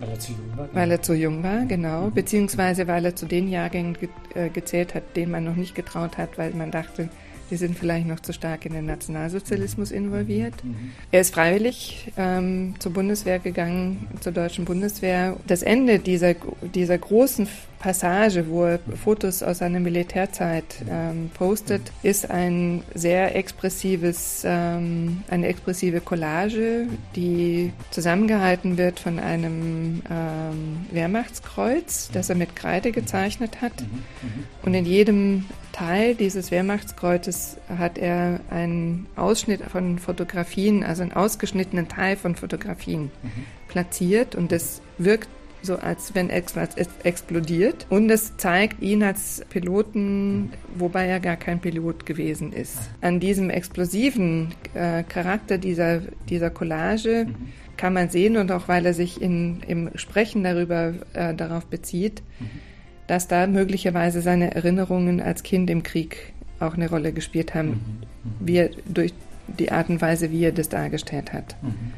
Weil 0.00 0.10
er 0.10 0.18
zu 0.18 0.32
jung 0.32 0.56
war? 0.56 0.68
Weil 0.72 0.90
er 0.90 1.02
zu 1.02 1.14
jung 1.14 1.42
war, 1.42 1.64
genau. 1.66 2.10
Beziehungsweise 2.10 2.88
weil 2.88 3.04
er 3.06 3.16
zu 3.16 3.26
den 3.26 3.48
Jahrgängen 3.48 3.94
ge 3.94 4.08
äh, 4.34 4.50
gezählt 4.50 4.94
hat, 4.94 5.16
denen 5.16 5.32
man 5.32 5.44
noch 5.44 5.56
nicht 5.56 5.74
getraut 5.74 6.18
hat, 6.18 6.36
weil 6.36 6.52
man 6.52 6.70
dachte, 6.70 7.08
die 7.50 7.56
sind 7.56 7.76
vielleicht 7.76 8.06
noch 8.06 8.20
zu 8.20 8.32
stark 8.32 8.64
in 8.66 8.72
den 8.72 8.86
Nationalsozialismus 8.86 9.90
involviert. 9.90 10.54
Mhm. 10.64 10.92
Er 11.10 11.20
ist 11.20 11.34
freiwillig 11.34 12.12
ähm, 12.16 12.74
zur 12.78 12.92
Bundeswehr 12.92 13.38
gegangen, 13.38 14.06
zur 14.20 14.32
deutschen 14.32 14.64
Bundeswehr. 14.64 15.36
Das 15.46 15.62
Ende 15.62 15.98
dieser, 15.98 16.34
dieser 16.74 16.98
großen 16.98 17.48
Passage, 17.80 18.48
wo 18.48 18.64
er 18.64 18.78
Fotos 19.02 19.42
aus 19.42 19.58
seiner 19.58 19.80
Militärzeit 19.80 20.64
ähm, 20.88 21.30
postet, 21.34 21.80
ist 22.02 22.30
ein 22.30 22.82
sehr 22.94 23.34
expressives, 23.34 24.42
ähm, 24.44 25.22
eine 25.28 25.48
expressive 25.48 26.00
Collage, 26.00 26.86
die 27.16 27.72
zusammengehalten 27.90 28.76
wird 28.76 29.00
von 29.00 29.18
einem 29.18 30.02
ähm, 30.10 30.86
Wehrmachtskreuz, 30.92 32.10
das 32.12 32.28
er 32.28 32.36
mit 32.36 32.54
Kreide 32.54 32.92
gezeichnet 32.92 33.62
hat. 33.62 33.72
Und 34.62 34.74
in 34.74 34.84
jedem 34.84 35.46
Teil 35.80 36.14
dieses 36.14 36.50
Wehrmachtskreuzes 36.50 37.56
hat 37.78 37.96
er 37.96 38.40
einen 38.50 39.06
Ausschnitt 39.16 39.62
von 39.62 39.98
Fotografien, 39.98 40.84
also 40.84 41.00
einen 41.00 41.12
ausgeschnittenen 41.12 41.88
Teil 41.88 42.16
von 42.16 42.36
Fotografien 42.36 43.10
platziert 43.66 44.34
und 44.34 44.52
das 44.52 44.82
wirkt 44.98 45.30
so 45.62 45.76
als 45.76 46.14
wenn 46.14 46.28
etwas 46.28 46.76
explodiert. 47.02 47.86
Und 47.88 48.10
es 48.10 48.36
zeigt 48.36 48.82
ihn 48.82 49.02
als 49.02 49.42
Piloten, 49.48 50.52
wobei 50.74 51.06
er 51.06 51.18
gar 51.18 51.36
kein 51.36 51.60
Pilot 51.60 52.04
gewesen 52.04 52.52
ist. 52.52 52.78
An 53.00 53.18
diesem 53.18 53.48
explosiven 53.48 54.54
äh, 54.74 55.02
Charakter 55.02 55.56
dieser, 55.56 56.00
dieser 56.28 56.50
Collage 56.50 57.26
mhm. 57.26 57.34
kann 57.78 57.94
man 57.94 58.10
sehen 58.10 58.36
und 58.36 58.52
auch 58.52 58.68
weil 58.68 58.84
er 58.84 58.94
sich 58.94 59.20
in, 59.22 59.62
im 59.66 59.90
Sprechen 59.94 60.44
darüber 60.44 60.92
äh, 61.14 61.34
darauf 61.34 61.64
bezieht, 61.66 62.22
mhm. 62.38 62.69
Dass 63.10 63.26
da 63.26 63.48
möglicherweise 63.48 64.20
seine 64.20 64.54
Erinnerungen 64.54 65.20
als 65.20 65.42
Kind 65.42 65.68
im 65.68 65.82
Krieg 65.82 66.32
auch 66.60 66.74
eine 66.74 66.88
Rolle 66.88 67.12
gespielt 67.12 67.54
haben, 67.54 67.68
mhm. 67.68 68.46
wie 68.46 68.56
er 68.58 68.70
durch 68.86 69.12
die 69.58 69.72
Art 69.72 69.88
und 69.88 70.00
Weise, 70.00 70.30
wie 70.30 70.44
er 70.44 70.52
das 70.52 70.68
dargestellt 70.68 71.32
hat. 71.32 71.56
Mhm. 71.62 71.92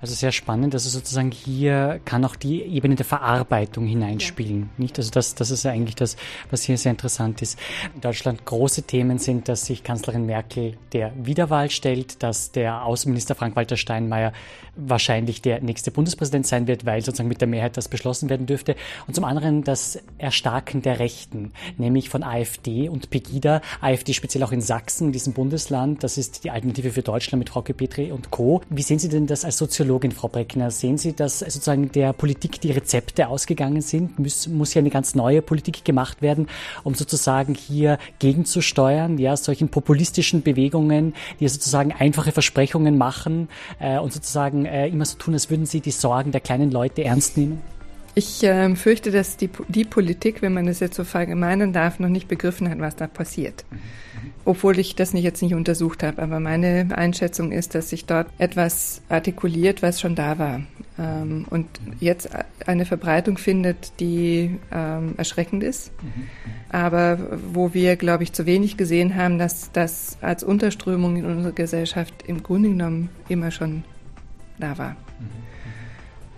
Also 0.00 0.14
sehr 0.14 0.32
spannend. 0.32 0.74
Also 0.74 0.88
sozusagen 0.88 1.30
hier 1.30 2.00
kann 2.04 2.24
auch 2.24 2.36
die 2.36 2.62
Ebene 2.62 2.94
der 2.94 3.04
Verarbeitung 3.04 3.86
hineinspielen. 3.86 4.62
Ja. 4.62 4.68
Nicht? 4.76 4.98
Also 4.98 5.10
das, 5.10 5.34
das 5.34 5.50
ist 5.50 5.64
ja 5.64 5.70
eigentlich 5.70 5.94
das, 5.94 6.16
was 6.50 6.62
hier 6.62 6.76
sehr 6.78 6.90
interessant 6.90 7.42
ist. 7.42 7.58
In 7.94 8.00
Deutschland 8.00 8.44
große 8.44 8.82
Themen 8.82 9.18
sind, 9.18 9.48
dass 9.48 9.66
sich 9.66 9.82
Kanzlerin 9.82 10.26
Merkel 10.26 10.76
der 10.92 11.12
Wiederwahl 11.16 11.70
stellt, 11.70 12.22
dass 12.22 12.52
der 12.52 12.84
Außenminister 12.84 13.34
Frank-Walter 13.34 13.76
Steinmeier 13.76 14.32
wahrscheinlich 14.76 15.40
der 15.40 15.60
nächste 15.60 15.90
Bundespräsident 15.90 16.46
sein 16.46 16.66
wird, 16.66 16.84
weil 16.84 17.00
sozusagen 17.02 17.28
mit 17.28 17.40
der 17.40 17.48
Mehrheit 17.48 17.76
das 17.76 17.88
beschlossen 17.88 18.28
werden 18.28 18.46
dürfte. 18.46 18.74
Und 19.06 19.14
zum 19.14 19.24
anderen 19.24 19.62
das 19.62 19.98
Erstarken 20.18 20.82
der 20.82 20.98
Rechten, 20.98 21.52
nämlich 21.78 22.08
von 22.08 22.22
AfD 22.22 22.88
und 22.88 23.10
Pegida. 23.10 23.60
AfD 23.80 24.12
speziell 24.14 24.42
auch 24.42 24.52
in 24.52 24.60
Sachsen, 24.60 25.08
in 25.08 25.12
diesem 25.12 25.32
Bundesland. 25.32 26.02
Das 26.02 26.18
ist 26.18 26.44
die 26.44 26.50
Alternative 26.64 26.92
für 26.92 27.02
Deutschland 27.02 27.40
mit 27.40 27.50
Frau 27.50 27.60
Petri 27.60 28.10
und 28.10 28.30
Co. 28.30 28.62
Wie 28.70 28.80
sehen 28.80 28.98
Sie 28.98 29.10
denn 29.10 29.26
das 29.26 29.44
als 29.44 29.58
Soziologin, 29.58 30.12
Frau 30.12 30.28
Breckner? 30.28 30.70
Sehen 30.70 30.96
Sie, 30.96 31.12
dass 31.12 31.40
sozusagen 31.40 31.92
der 31.92 32.14
Politik 32.14 32.58
die 32.62 32.70
Rezepte 32.70 33.28
ausgegangen 33.28 33.82
sind? 33.82 34.18
Muss, 34.18 34.48
muss 34.48 34.72
hier 34.72 34.80
eine 34.80 34.88
ganz 34.88 35.14
neue 35.14 35.42
Politik 35.42 35.84
gemacht 35.84 36.22
werden, 36.22 36.48
um 36.82 36.94
sozusagen 36.94 37.54
hier 37.54 37.98
gegenzusteuern, 38.18 39.18
ja, 39.18 39.36
solchen 39.36 39.68
populistischen 39.68 40.42
Bewegungen, 40.42 41.14
die 41.38 41.48
sozusagen 41.48 41.92
einfache 41.92 42.32
Versprechungen 42.32 42.96
machen 42.96 43.48
äh, 43.78 43.98
und 43.98 44.14
sozusagen 44.14 44.64
äh, 44.64 44.88
immer 44.88 45.04
so 45.04 45.18
tun, 45.18 45.34
als 45.34 45.50
würden 45.50 45.66
sie 45.66 45.82
die 45.82 45.90
Sorgen 45.90 46.32
der 46.32 46.40
kleinen 46.40 46.70
Leute 46.70 47.04
ernst 47.04 47.36
nehmen? 47.36 47.60
Ich 48.14 48.42
äh, 48.44 48.74
fürchte, 48.76 49.10
dass 49.10 49.36
die, 49.36 49.50
die 49.68 49.84
Politik, 49.84 50.42
wenn 50.42 50.54
man 50.54 50.68
es 50.68 50.80
jetzt 50.80 50.96
so 50.96 51.04
verallgemeinern 51.04 51.72
darf, 51.72 51.98
noch 51.98 52.08
nicht 52.08 52.28
begriffen 52.28 52.70
hat, 52.70 52.78
was 52.78 52.96
da 52.96 53.06
passiert. 53.06 53.64
Mhm 53.70 53.78
obwohl 54.44 54.78
ich 54.78 54.94
das 54.94 55.14
nicht 55.14 55.24
jetzt 55.24 55.42
nicht 55.42 55.54
untersucht 55.54 56.02
habe. 56.02 56.22
Aber 56.22 56.40
meine 56.40 56.88
Einschätzung 56.96 57.52
ist, 57.52 57.74
dass 57.74 57.90
sich 57.90 58.06
dort 58.06 58.28
etwas 58.38 59.02
artikuliert, 59.08 59.82
was 59.82 60.00
schon 60.00 60.14
da 60.14 60.38
war 60.38 60.60
ähm, 60.98 61.46
und 61.50 61.66
jetzt 62.00 62.28
eine 62.66 62.84
Verbreitung 62.84 63.38
findet, 63.38 63.92
die 64.00 64.58
ähm, 64.70 65.14
erschreckend 65.16 65.62
ist. 65.62 65.92
Aber 66.70 67.18
wo 67.52 67.74
wir, 67.74 67.96
glaube 67.96 68.24
ich, 68.24 68.32
zu 68.32 68.46
wenig 68.46 68.76
gesehen 68.76 69.14
haben, 69.14 69.38
dass 69.38 69.72
das 69.72 70.18
als 70.20 70.42
Unterströmung 70.44 71.16
in 71.16 71.24
unserer 71.24 71.52
Gesellschaft 71.52 72.14
im 72.26 72.42
Grunde 72.42 72.70
genommen 72.70 73.10
immer 73.28 73.50
schon 73.50 73.84
da 74.58 74.76
war. 74.78 74.96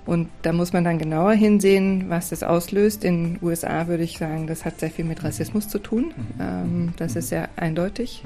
Und 0.06 0.28
da 0.42 0.52
muss 0.52 0.72
man 0.72 0.84
dann 0.84 0.98
genauer 0.98 1.32
hinsehen, 1.32 2.06
was 2.08 2.30
das 2.30 2.42
auslöst. 2.42 3.04
In 3.04 3.34
den 3.34 3.38
USA 3.42 3.88
würde 3.88 4.04
ich 4.04 4.18
sagen, 4.18 4.46
das 4.46 4.64
hat 4.64 4.78
sehr 4.78 4.90
viel 4.90 5.04
mit 5.04 5.24
Rassismus 5.24 5.68
zu 5.68 5.78
tun. 5.78 6.14
Mhm. 6.16 6.40
Ähm, 6.40 6.92
das 6.96 7.16
ist 7.16 7.28
sehr 7.28 7.48
eindeutig. 7.56 8.22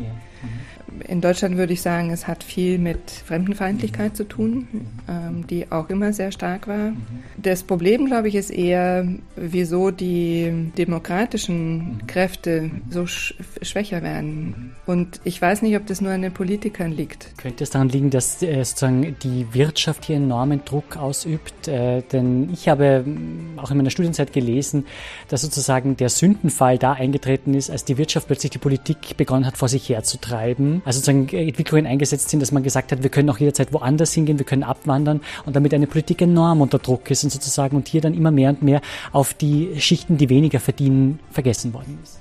In 1.06 1.20
Deutschland 1.20 1.56
würde 1.56 1.72
ich 1.72 1.82
sagen, 1.82 2.10
es 2.10 2.26
hat 2.26 2.42
viel 2.42 2.78
mit 2.78 3.10
Fremdenfeindlichkeit 3.10 4.16
zu 4.16 4.24
tun, 4.24 4.66
ähm, 5.08 5.46
die 5.46 5.70
auch 5.70 5.88
immer 5.88 6.12
sehr 6.12 6.32
stark 6.32 6.66
war. 6.66 6.92
Das 7.36 7.62
Problem, 7.62 8.06
glaube 8.06 8.28
ich, 8.28 8.34
ist 8.34 8.50
eher, 8.50 9.06
wieso 9.36 9.90
die 9.90 10.70
demokratischen 10.76 12.02
Kräfte 12.06 12.70
so 12.90 13.06
sch 13.06 13.34
schwächer 13.62 14.02
werden. 14.02 14.72
Und 14.86 15.20
ich 15.24 15.40
weiß 15.40 15.62
nicht, 15.62 15.76
ob 15.76 15.86
das 15.86 16.00
nur 16.00 16.12
an 16.12 16.22
den 16.22 16.32
Politikern 16.32 16.92
liegt. 16.92 17.36
Könnte 17.38 17.64
es 17.64 17.70
daran 17.70 17.88
liegen, 17.88 18.10
dass 18.10 18.42
äh, 18.42 18.62
sozusagen 18.64 19.16
die 19.22 19.46
Wirtschaft 19.52 20.04
hier 20.04 20.16
enormen 20.16 20.64
Druck 20.64 20.96
ausübt? 20.96 21.68
Äh, 21.70 22.02
denn 22.12 22.50
ich 22.52 22.68
habe 22.68 23.04
mm, 23.04 23.58
auch 23.58 23.70
in 23.70 23.76
meiner 23.76 23.90
Studienzeit 23.90 24.32
gelesen, 24.32 24.86
dass 25.28 25.42
sozusagen 25.42 25.96
der 25.96 26.08
Sündenfall 26.08 26.78
da 26.78 26.92
eingetreten 26.92 27.54
ist, 27.54 27.70
als 27.70 27.84
die 27.84 27.96
Wirtschaft 27.96 28.26
plötzlich 28.26 28.50
die 28.50 28.58
Politik 28.58 29.16
begonnen 29.16 29.46
hat, 29.46 29.56
vor 29.56 29.68
sich 29.68 29.88
herzutreiben. 29.88 30.82
Also 30.84 30.98
sozusagen 30.98 31.28
Entwicklungen 31.28 31.86
eingesetzt 31.86 32.30
sind, 32.30 32.40
dass 32.40 32.52
man 32.52 32.62
gesagt 32.62 32.92
hat, 32.92 33.02
wir 33.02 33.10
können 33.10 33.30
auch 33.30 33.38
jederzeit 33.38 33.72
woanders 33.72 34.12
hingehen, 34.12 34.38
wir 34.38 34.46
können 34.46 34.64
abwandern 34.64 35.20
und 35.46 35.54
damit 35.54 35.72
eine 35.72 35.86
Politik 35.86 36.22
enorm 36.22 36.60
unter 36.60 36.78
Druck 36.78 37.10
ist 37.10 37.22
und 37.24 37.30
sozusagen 37.30 37.76
und 37.76 37.88
hier 37.88 38.00
dann 38.00 38.14
immer 38.14 38.32
mehr 38.32 38.50
und 38.50 38.62
mehr 38.62 38.80
auf 39.12 39.32
die 39.34 39.80
Schichten, 39.80 40.16
die 40.16 40.28
weniger 40.28 40.58
verdienen, 40.58 41.20
vergessen 41.30 41.72
worden 41.72 41.98
ist. 42.02 42.20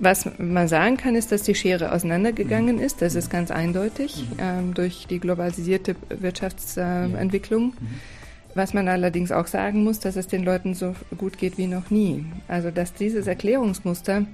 Was 0.00 0.28
man 0.38 0.68
sagen 0.68 0.96
kann, 0.96 1.16
ist, 1.16 1.32
dass 1.32 1.42
die 1.42 1.56
Schere 1.56 1.92
auseinandergegangen 1.92 2.78
ist. 2.78 3.02
Das 3.02 3.16
ist 3.16 3.30
ganz 3.30 3.50
eindeutig 3.50 4.16
mhm. 4.16 4.36
ähm, 4.38 4.74
durch 4.74 5.06
die 5.08 5.18
globalisierte 5.18 5.96
Wirtschaftsentwicklung. 6.08 7.72
Äh, 7.72 8.17
Was 8.58 8.74
man 8.74 8.88
allerdings 8.88 9.30
auch 9.30 9.46
sagen 9.46 9.84
muss, 9.84 10.00
dass 10.00 10.16
es 10.16 10.26
den 10.26 10.42
Leuten 10.42 10.74
so 10.74 10.96
gut 11.16 11.38
geht 11.38 11.58
wie 11.58 11.68
noch 11.68 11.90
nie. 11.90 12.24
Also 12.48 12.72
dass 12.72 12.92
dieses 12.92 13.28
Erklärungsmuster 13.28 14.26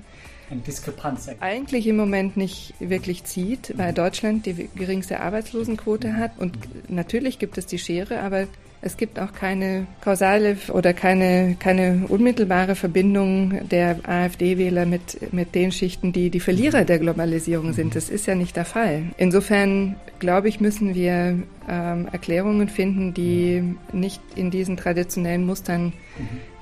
eigentlich 1.40 1.87
im 1.87 1.97
Moment 1.97 2.35
nicht 2.38 2.73
wirklich 2.81 3.25
zieht, 3.25 3.76
weil 3.76 3.93
Deutschland 3.93 4.47
die 4.47 4.71
geringste 4.75 5.21
Arbeitslosenquote 5.21 6.16
hat. 6.16 6.38
Und 6.38 6.57
natürlich 6.88 7.38
gibt 7.38 7.59
es 7.59 7.66
die 7.66 7.78
Schere, 7.78 8.21
aber 8.21 8.47
es 8.85 8.99
gibt 8.99 9.19
auch 9.19 9.33
keine 9.33 9.87
kausale 10.03 10.59
oder 10.69 10.93
keine, 10.93 11.57
keine 11.59 12.05
unmittelbare 12.09 12.75
Verbindung 12.75 13.67
der 13.69 13.99
AfD-Wähler 14.07 14.85
mit, 14.85 15.33
mit 15.33 15.55
den 15.55 15.73
Schichten, 15.73 16.12
die 16.12 16.29
die 16.29 16.41
Verlierer 16.41 16.85
der 16.85 16.99
Globalisierung 16.99 17.73
sind. 17.73 17.97
Das 17.97 18.11
ist 18.11 18.26
ja 18.26 18.35
nicht 18.35 18.57
der 18.57 18.67
Fall. 18.67 19.05
Insofern, 19.17 19.97
glaube 20.19 20.50
ich, 20.50 20.61
müssen 20.61 20.95
wir 20.95 21.38
ähm, 21.67 22.09
Erklärungen 22.12 22.69
finden, 22.69 23.14
die 23.14 23.75
nicht 23.93 24.21
in 24.37 24.50
diesen 24.50 24.76
traditionellen 24.76 25.47
Mustern 25.47 25.95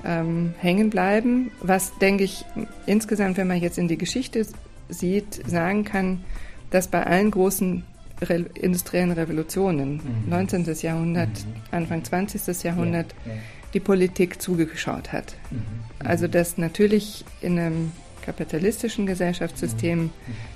ähm, 0.07 0.55
hängen 0.61 0.91
bleiben. 0.91 1.50
Was, 1.61 1.99
denke 1.99 2.23
ich, 2.23 2.45
insgesamt, 2.87 3.37
wenn 3.37 3.49
man 3.49 3.61
jetzt 3.61 3.79
in 3.79 3.88
die 3.88 3.99
Geschichte 3.99 4.47
sieht, 4.88 5.43
sagen 5.49 5.85
kann, 5.85 6.23
dass 6.71 6.87
bei 6.87 7.02
allen 7.02 7.33
großen 7.33 7.83
Re 8.23 8.47
industriellen 8.55 9.12
Revolutionen, 9.12 9.97
mhm. 9.97 10.31
19. 10.31 10.75
Jahrhundert, 10.81 11.29
mhm. 11.29 11.55
Anfang 11.71 12.05
20. 12.05 12.62
Jahrhundert, 12.62 13.14
ja, 13.26 13.33
ja. 13.33 13.38
die 13.75 13.81
Politik 13.81 14.41
zugeschaut 14.41 15.12
hat. 15.12 15.35
Mhm. 15.50 15.59
mhm. 15.59 15.62
Also 16.07 16.26
dass 16.29 16.59
natürlich 16.59 17.25
in 17.41 17.59
einem 17.59 17.93
kapitalistischen 18.23 19.07
Gesellschaftssystem 19.07 20.05
mhm. 20.05 20.11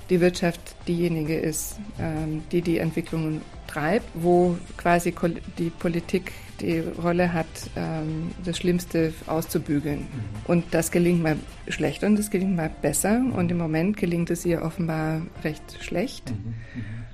die 0.09 0.21
Wirtschaft 0.21 0.61
diejenige 0.87 1.37
ist, 1.37 1.79
ähm, 1.99 2.43
die 2.51 2.61
die 2.61 2.79
Entwicklungen 2.79 3.41
treibt, 3.67 4.07
wo 4.13 4.57
quasi 4.77 5.13
die 5.57 5.69
Politik 5.69 6.31
die 6.61 6.79
Rolle 6.79 7.33
hat, 7.33 7.45
ähm, 7.75 8.31
das 8.43 8.57
Schlimmste 8.57 9.13
auszubügeln. 9.27 9.99
Mhm. 9.99 10.05
Und 10.45 10.65
das 10.71 10.91
gelingt 10.91 11.21
mal 11.21 11.37
schlecht 11.67 12.03
und 12.03 12.17
das 12.17 12.31
gelingt 12.31 12.55
mal 12.55 12.71
besser. 12.81 13.21
Und 13.33 13.51
im 13.51 13.57
Moment 13.57 13.97
gelingt 13.97 14.29
es 14.29 14.45
ihr 14.45 14.61
offenbar 14.61 15.21
recht 15.43 15.77
schlecht. 15.81 16.31
Mhm. 16.31 16.55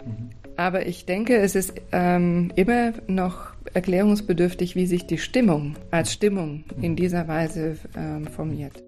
Mhm. 0.05 0.42
Aber 0.55 0.85
ich 0.85 1.05
denke, 1.05 1.37
es 1.37 1.55
ist 1.55 1.73
ähm, 1.91 2.51
immer 2.55 2.93
noch 3.07 3.53
erklärungsbedürftig, 3.73 4.75
wie 4.75 4.85
sich 4.85 5.05
die 5.07 5.17
Stimmung 5.17 5.75
als 5.91 6.13
Stimmung 6.13 6.63
in 6.81 6.95
dieser 6.95 7.27
Weise 7.27 7.77
ähm, 7.95 8.27
formiert. 8.27 8.83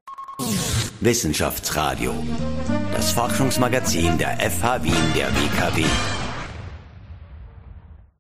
Wissenschaftsradio, 1.00 2.14
das 2.94 3.12
Forschungsmagazin 3.12 4.18
der 4.18 4.38
FH 4.40 4.84
Wien 4.84 4.94
der 5.16 5.28
WKW. 5.28 5.86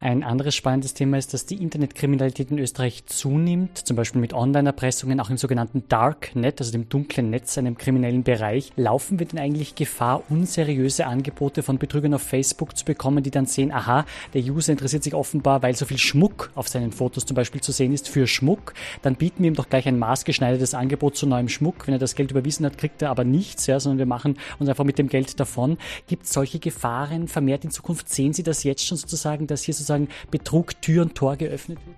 Ein 0.02 0.24
anderes 0.24 0.54
spannendes 0.54 0.94
Thema 0.94 1.18
ist, 1.18 1.34
dass 1.34 1.46
die 1.46 1.64
Internetkriminalität 1.64 2.52
in 2.52 2.60
Österreich 2.60 3.06
zunimmt, 3.06 3.78
zum 3.78 3.96
Beispiel 3.96 4.20
mit 4.20 4.34
Online-Erpressungen, 4.34 5.22
auch 5.22 5.30
im 5.30 5.38
sogenannten 5.38 5.88
Darknet, 5.88 6.60
also 6.60 6.74
dem 6.74 6.90
dunklen 6.90 7.30
Netz, 7.30 7.58
einem 7.58 7.78
kriminellen 7.78 8.24
Bereich. 8.24 8.74
Laufen 8.76 9.20
wir 9.20 9.26
denn 9.26 9.40
eigentlich 9.40 9.74
Gefahr, 9.74 10.24
unseriöse 10.30 11.08
Angebote 11.08 11.64
von 11.64 11.80
Betrügern 11.80 12.14
auf 12.14 12.22
Facebook 12.22 12.76
zu 12.78 12.84
bekommen, 12.84 13.24
die 13.24 13.32
dann 13.32 13.46
sehen, 13.46 13.72
aha, 13.72 14.06
der 14.34 14.44
User 14.44 14.74
interessiert 14.74 15.04
sich 15.04 15.16
offenbar, 15.16 15.64
weil 15.64 15.76
so 15.76 15.86
viel 15.86 15.98
Schmuck 15.98 16.52
auf 16.56 16.68
seinen 16.68 16.92
Fotos 16.92 17.26
zum 17.26 17.36
Beispiel 17.36 17.62
zu 17.62 17.72
sehen 17.72 17.94
ist, 17.94 18.10
für 18.10 18.28
Schmuck, 18.28 18.74
dann 19.02 19.16
bieten 19.16 19.44
wir 19.44 19.48
ihm 19.48 19.56
doch 19.56 19.70
gleich 19.70 19.88
ein 19.88 19.98
maßgeschneidertes 19.98 20.74
Angebot 20.74 21.16
zu 21.16 21.26
neuem 21.26 21.48
Schmuck. 21.48 21.88
Wenn 21.88 21.96
er 21.96 22.00
das 22.00 22.16
Geld 22.16 22.32
überwiesen 22.32 22.66
hat, 22.66 22.78
kriegt 22.78 23.02
er 23.02 23.12
aber 23.12 23.24
nichts, 23.24 23.66
ja, 23.66 23.80
sondern 23.80 24.00
wir 24.00 24.06
machen 24.06 24.38
uns 24.60 24.70
einfach 24.70 24.84
mit 24.84 25.00
dem 25.00 25.08
Geld 25.08 25.40
davon. 25.40 25.78
Gibt 26.06 26.26
es 26.26 26.34
solche 26.34 26.60
Gefahren 26.60 27.30
vermehrt 27.30 27.64
in 27.64 27.72
Zukunft? 27.72 28.10
Sehen 28.10 28.34
Sie 28.34 28.44
das 28.44 28.64
jetzt 28.64 28.86
schon 28.86 28.98
sozusagen, 28.98 29.48
dass 29.48 29.64
hier 29.64 29.74
sozusagen 29.74 29.95
sozusagen 29.96 30.08
Betrug 30.32 30.82
Tür 30.82 31.04
und 31.04 31.16
Tor 31.16 31.38
geöffnet 31.38 31.80
wird? 31.86 31.98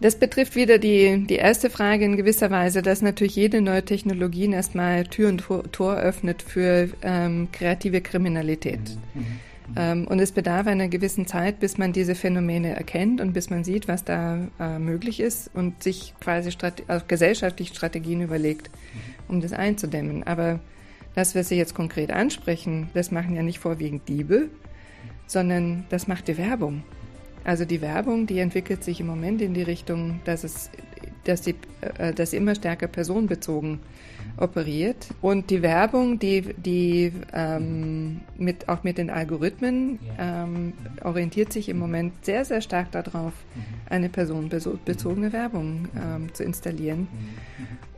Das 0.00 0.16
betrifft 0.16 0.54
wieder 0.54 0.78
die, 0.78 1.26
die 1.26 1.36
erste 1.36 1.70
Frage 1.70 2.04
in 2.04 2.16
gewisser 2.16 2.50
Weise, 2.50 2.82
dass 2.82 3.02
natürlich 3.02 3.34
jede 3.34 3.60
neue 3.60 3.84
Technologie 3.84 4.50
erstmal 4.50 5.04
Tür 5.04 5.28
und 5.28 5.44
Tor 5.72 5.96
öffnet 5.96 6.42
für 6.42 6.88
ähm, 7.02 7.48
kreative 7.50 8.00
Kriminalität. 8.00 8.80
Mhm. 9.14 9.20
Mhm. 9.20 9.74
Ähm, 9.76 10.06
und 10.06 10.20
es 10.20 10.30
bedarf 10.30 10.68
einer 10.68 10.88
gewissen 10.88 11.26
Zeit, 11.26 11.58
bis 11.58 11.78
man 11.78 11.92
diese 11.92 12.14
Phänomene 12.14 12.76
erkennt 12.76 13.20
und 13.20 13.32
bis 13.32 13.50
man 13.50 13.64
sieht, 13.64 13.88
was 13.88 14.04
da 14.04 14.46
äh, 14.60 14.78
möglich 14.78 15.18
ist 15.18 15.50
und 15.52 15.82
sich 15.82 16.14
quasi 16.20 16.52
Strate 16.52 16.84
also 16.86 17.04
gesellschaftlich 17.06 17.68
Strategien 17.68 18.20
überlegt, 18.20 18.70
mhm. 18.70 19.34
um 19.34 19.40
das 19.40 19.52
einzudämmen. 19.52 20.22
Aber 20.22 20.60
das, 21.16 21.34
was 21.34 21.48
Sie 21.48 21.56
jetzt 21.56 21.74
konkret 21.74 22.12
ansprechen, 22.12 22.88
das 22.94 23.10
machen 23.10 23.34
ja 23.34 23.42
nicht 23.42 23.58
vorwiegend 23.58 24.08
Diebe, 24.08 24.48
sondern 25.26 25.86
das 25.88 26.06
macht 26.06 26.28
die 26.28 26.38
Werbung. 26.38 26.84
Also 27.48 27.64
die 27.64 27.80
Werbung, 27.80 28.26
die 28.26 28.40
entwickelt 28.40 28.84
sich 28.84 29.00
im 29.00 29.06
Moment 29.06 29.40
in 29.40 29.54
die 29.54 29.62
Richtung, 29.62 30.20
dass 30.26 30.44
es, 30.44 30.68
dass 31.24 31.40
die, 31.40 31.54
äh, 31.96 32.12
dass 32.12 32.34
immer 32.34 32.54
stärker 32.54 32.88
personenbezogen 32.88 33.80
operiert. 34.36 35.06
Und 35.22 35.48
die 35.48 35.62
Werbung, 35.62 36.18
die, 36.18 36.42
die 36.42 37.10
ähm, 37.32 38.20
mit, 38.36 38.68
auch 38.68 38.84
mit 38.84 38.98
den 38.98 39.08
Algorithmen 39.08 39.98
ähm, 40.18 40.74
orientiert 41.02 41.50
sich 41.50 41.70
im 41.70 41.78
Moment 41.78 42.12
sehr, 42.22 42.44
sehr 42.44 42.60
stark 42.60 42.92
darauf, 42.92 43.32
eine 43.88 44.10
personenbezogene 44.10 45.32
Werbung 45.32 45.88
ähm, 45.96 46.34
zu 46.34 46.44
installieren. 46.44 47.08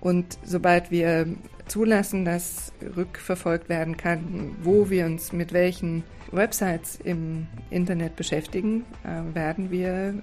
Und 0.01 0.39
sobald 0.45 0.93
wir 0.93 1.27
zulassen, 1.67 2.25
dass 2.25 2.73
rückverfolgt 2.97 3.69
werden 3.69 3.97
kann, 3.97 4.55
wo 4.63 4.91
wir 4.91 5.07
uns 5.07 5.33
mit 5.33 5.53
welchen 5.53 6.05
Websites 6.33 6.99
im 7.03 7.47
Internet 7.71 8.17
beschäftigen, 8.17 8.85
äh, 9.05 9.35
werden 9.35 9.71
wir 9.71 10.15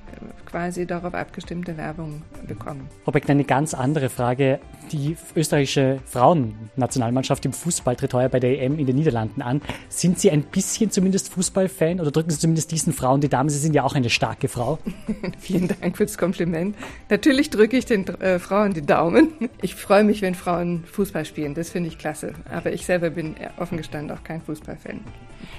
quasi 0.46 0.86
darauf 0.86 1.14
abgestimmte 1.14 1.78
Werbung 1.78 2.22
bekommen. 2.48 2.88
Beckner, 3.06 3.32
eine 3.32 3.44
ganz 3.44 3.74
andere 3.74 4.10
Frage. 4.10 4.60
Die 4.92 5.18
österreichische 5.36 6.00
Frauennationalmannschaft 6.06 7.46
im 7.46 7.52
Fußball 7.52 7.96
tritt 7.98 8.14
heuer 8.14 8.30
bei 8.30 8.40
der 8.40 8.62
EM 8.62 8.80
in 8.80 8.86
den 8.86 8.96
Niederlanden 8.96 9.42
an. 9.42 9.62
Sind 9.90 10.20
Sie 10.20 10.32
ein 10.32 10.44
bisschen 10.44 10.92
zumindest 10.92 11.30
Fußballfan 11.34 12.00
oder 12.00 12.12
drücken 12.12 12.30
Sie 12.30 12.40
zumindest 12.40 12.72
diesen 12.72 12.94
Frauen 12.94 13.20
die 13.20 13.28
Daumen? 13.28 13.50
Sie 13.50 13.60
sind 13.60 13.74
ja 13.74 13.84
auch 13.84 13.96
eine 13.96 14.10
starke 14.10 14.48
Frau. 14.48 14.80
Vielen 15.40 15.68
Dank 15.68 15.98
für 15.98 16.06
das 16.06 16.18
Kompliment. 16.18 16.76
Natürlich 17.10 17.50
drücke 17.50 17.76
ich 17.76 17.86
den 17.86 18.08
äh, 18.08 18.40
Frauen 18.40 18.74
die 18.74 18.86
Daumen. 18.86 19.30
Ich 19.62 19.76
freue 19.76 20.04
mich, 20.04 20.22
wenn 20.22 20.36
Frauen 20.36 20.86
Fußball 20.86 21.26
spielen. 21.26 21.54
Das 21.54 21.70
finde 21.70 21.90
ich 21.90 21.98
klasse. 21.98 22.34
Aber 22.50 22.72
ich 22.72 22.86
selber 22.86 23.10
bin 23.10 23.36
offen 23.58 23.78
gestanden 23.78 24.16
auch 24.16 24.24
kein 24.24 24.42
Fußballfan. 24.42 25.02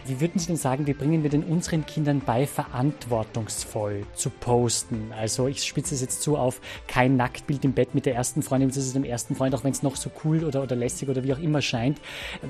Wie 0.06 0.20
würden 0.20 0.38
Sie 0.38 0.46
denn 0.46 0.56
sagen, 0.56 0.86
wie 0.86 0.94
bringen 0.94 1.22
wir 1.22 1.30
denn 1.30 1.44
unseren 1.44 1.84
Kindern 1.84 2.22
bei, 2.24 2.46
verantwortungsvoll 2.46 4.06
zu 4.14 4.30
posten? 4.30 5.12
Also 5.16 5.48
ich 5.48 5.62
spitze 5.62 5.94
es 5.94 6.00
jetzt 6.00 6.22
zu 6.22 6.36
auf 6.36 6.60
kein 6.86 7.16
Nacktbild 7.16 7.64
im 7.64 7.72
Bett 7.72 7.94
mit 7.94 8.06
der 8.06 8.14
ersten 8.14 8.42
Freundin, 8.42 8.68
das 8.68 8.78
ist 8.78 8.94
dem 8.94 9.04
ersten 9.04 9.17
Freund, 9.36 9.54
auch 9.54 9.64
wenn 9.64 9.72
es 9.72 9.82
noch 9.82 9.96
so 9.96 10.10
cool 10.24 10.44
oder, 10.44 10.62
oder 10.62 10.76
lässig 10.76 11.08
oder 11.08 11.24
wie 11.24 11.32
auch 11.32 11.38
immer 11.38 11.62
scheint. 11.62 12.00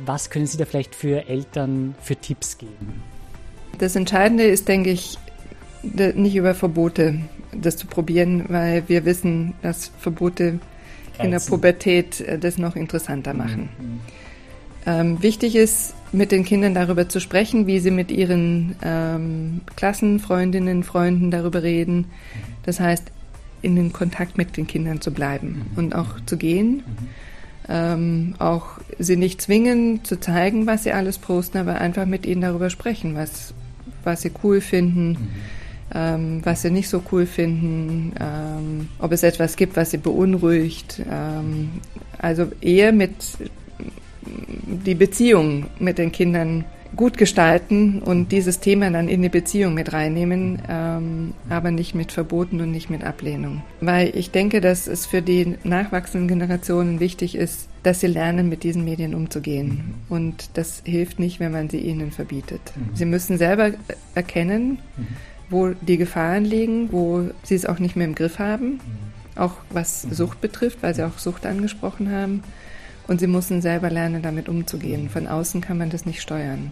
Was 0.04 0.30
können 0.30 0.46
Sie 0.46 0.58
da 0.58 0.64
vielleicht 0.64 0.94
für 0.94 1.28
Eltern 1.28 1.94
für 2.02 2.16
Tipps 2.16 2.58
geben? 2.58 3.02
Das 3.78 3.96
Entscheidende 3.96 4.44
ist, 4.44 4.68
denke 4.68 4.90
ich, 4.90 5.18
nicht 5.82 6.34
über 6.34 6.54
Verbote 6.54 7.20
das 7.52 7.76
zu 7.76 7.86
probieren, 7.86 8.44
weil 8.48 8.88
wir 8.88 9.04
wissen, 9.04 9.54
dass 9.62 9.90
Verbote 9.98 10.58
Grenzen. 11.16 11.24
in 11.24 11.30
der 11.30 11.40
Pubertät 11.40 12.20
äh, 12.20 12.38
das 12.38 12.58
noch 12.58 12.76
interessanter 12.76 13.34
machen. 13.34 13.68
Mhm. 13.78 14.00
Ähm, 14.86 15.22
wichtig 15.22 15.56
ist, 15.56 15.94
mit 16.12 16.32
den 16.32 16.44
Kindern 16.44 16.74
darüber 16.74 17.08
zu 17.08 17.20
sprechen, 17.20 17.66
wie 17.66 17.78
sie 17.78 17.90
mit 17.90 18.10
ihren 18.10 18.76
ähm, 18.82 19.60
Klassenfreundinnen, 19.76 20.82
Freunden 20.82 21.30
darüber 21.30 21.62
reden. 21.62 22.06
Das 22.64 22.80
heißt, 22.80 23.12
in 23.62 23.76
den 23.76 23.92
Kontakt 23.92 24.38
mit 24.38 24.56
den 24.56 24.66
Kindern 24.66 25.00
zu 25.00 25.12
bleiben 25.12 25.66
mhm. 25.72 25.78
und 25.78 25.94
auch 25.94 26.20
zu 26.26 26.36
gehen. 26.36 26.82
Ähm, 27.68 28.34
auch 28.38 28.78
sie 28.98 29.16
nicht 29.16 29.42
zwingen 29.42 30.02
zu 30.04 30.18
zeigen, 30.18 30.66
was 30.66 30.84
sie 30.84 30.92
alles 30.92 31.18
posten, 31.18 31.58
aber 31.58 31.80
einfach 31.80 32.06
mit 32.06 32.24
ihnen 32.24 32.40
darüber 32.40 32.70
sprechen, 32.70 33.14
was, 33.14 33.52
was 34.04 34.22
sie 34.22 34.30
cool 34.42 34.62
finden, 34.62 35.10
mhm. 35.10 35.28
ähm, 35.94 36.40
was 36.44 36.62
sie 36.62 36.70
nicht 36.70 36.88
so 36.88 37.02
cool 37.12 37.26
finden, 37.26 38.12
ähm, 38.18 38.88
ob 38.98 39.12
es 39.12 39.22
etwas 39.22 39.56
gibt, 39.56 39.76
was 39.76 39.90
sie 39.90 39.98
beunruhigt. 39.98 41.02
Ähm, 41.10 41.68
also 42.18 42.50
eher 42.60 42.92
mit 42.92 43.12
die 44.84 44.94
Beziehung 44.94 45.66
mit 45.78 45.98
den 45.98 46.12
Kindern 46.12 46.64
gut 46.96 47.18
gestalten 47.18 48.00
und 48.00 48.32
dieses 48.32 48.60
Thema 48.60 48.90
dann 48.90 49.08
in 49.08 49.22
die 49.22 49.28
Beziehung 49.28 49.74
mit 49.74 49.92
reinnehmen, 49.92 50.60
ähm, 50.68 51.34
aber 51.48 51.70
nicht 51.70 51.94
mit 51.94 52.12
Verboten 52.12 52.60
und 52.60 52.70
nicht 52.70 52.90
mit 52.90 53.04
Ablehnung. 53.04 53.62
Weil 53.80 54.16
ich 54.16 54.30
denke, 54.30 54.60
dass 54.60 54.86
es 54.86 55.06
für 55.06 55.22
die 55.22 55.56
nachwachsenden 55.64 56.28
Generationen 56.28 57.00
wichtig 57.00 57.34
ist, 57.34 57.68
dass 57.82 58.00
sie 58.00 58.06
lernen, 58.06 58.48
mit 58.48 58.62
diesen 58.62 58.84
Medien 58.84 59.14
umzugehen. 59.14 59.94
Und 60.08 60.50
das 60.54 60.82
hilft 60.84 61.18
nicht, 61.18 61.40
wenn 61.40 61.52
man 61.52 61.68
sie 61.68 61.78
ihnen 61.78 62.10
verbietet. 62.10 62.60
Mhm. 62.74 62.96
Sie 62.96 63.04
müssen 63.04 63.38
selber 63.38 63.72
erkennen, 64.14 64.78
mhm. 64.96 65.06
wo 65.50 65.68
die 65.68 65.98
Gefahren 65.98 66.44
liegen, 66.44 66.90
wo 66.90 67.30
sie 67.42 67.54
es 67.54 67.66
auch 67.66 67.78
nicht 67.78 67.96
mehr 67.96 68.06
im 68.06 68.14
Griff 68.14 68.38
haben, 68.38 68.72
mhm. 68.72 68.80
auch 69.36 69.54
was 69.70 70.02
Sucht 70.02 70.40
betrifft, 70.40 70.78
weil 70.82 70.94
Sie 70.94 71.04
auch 71.06 71.18
Sucht 71.18 71.46
angesprochen 71.46 72.10
haben. 72.10 72.42
Und 73.08 73.18
sie 73.20 73.26
müssen 73.26 73.62
selber 73.62 73.90
lernen, 73.90 74.22
damit 74.22 74.48
umzugehen. 74.48 75.08
Von 75.08 75.26
außen 75.26 75.60
kann 75.60 75.78
man 75.78 75.90
das 75.90 76.06
nicht 76.06 76.20
steuern. 76.20 76.70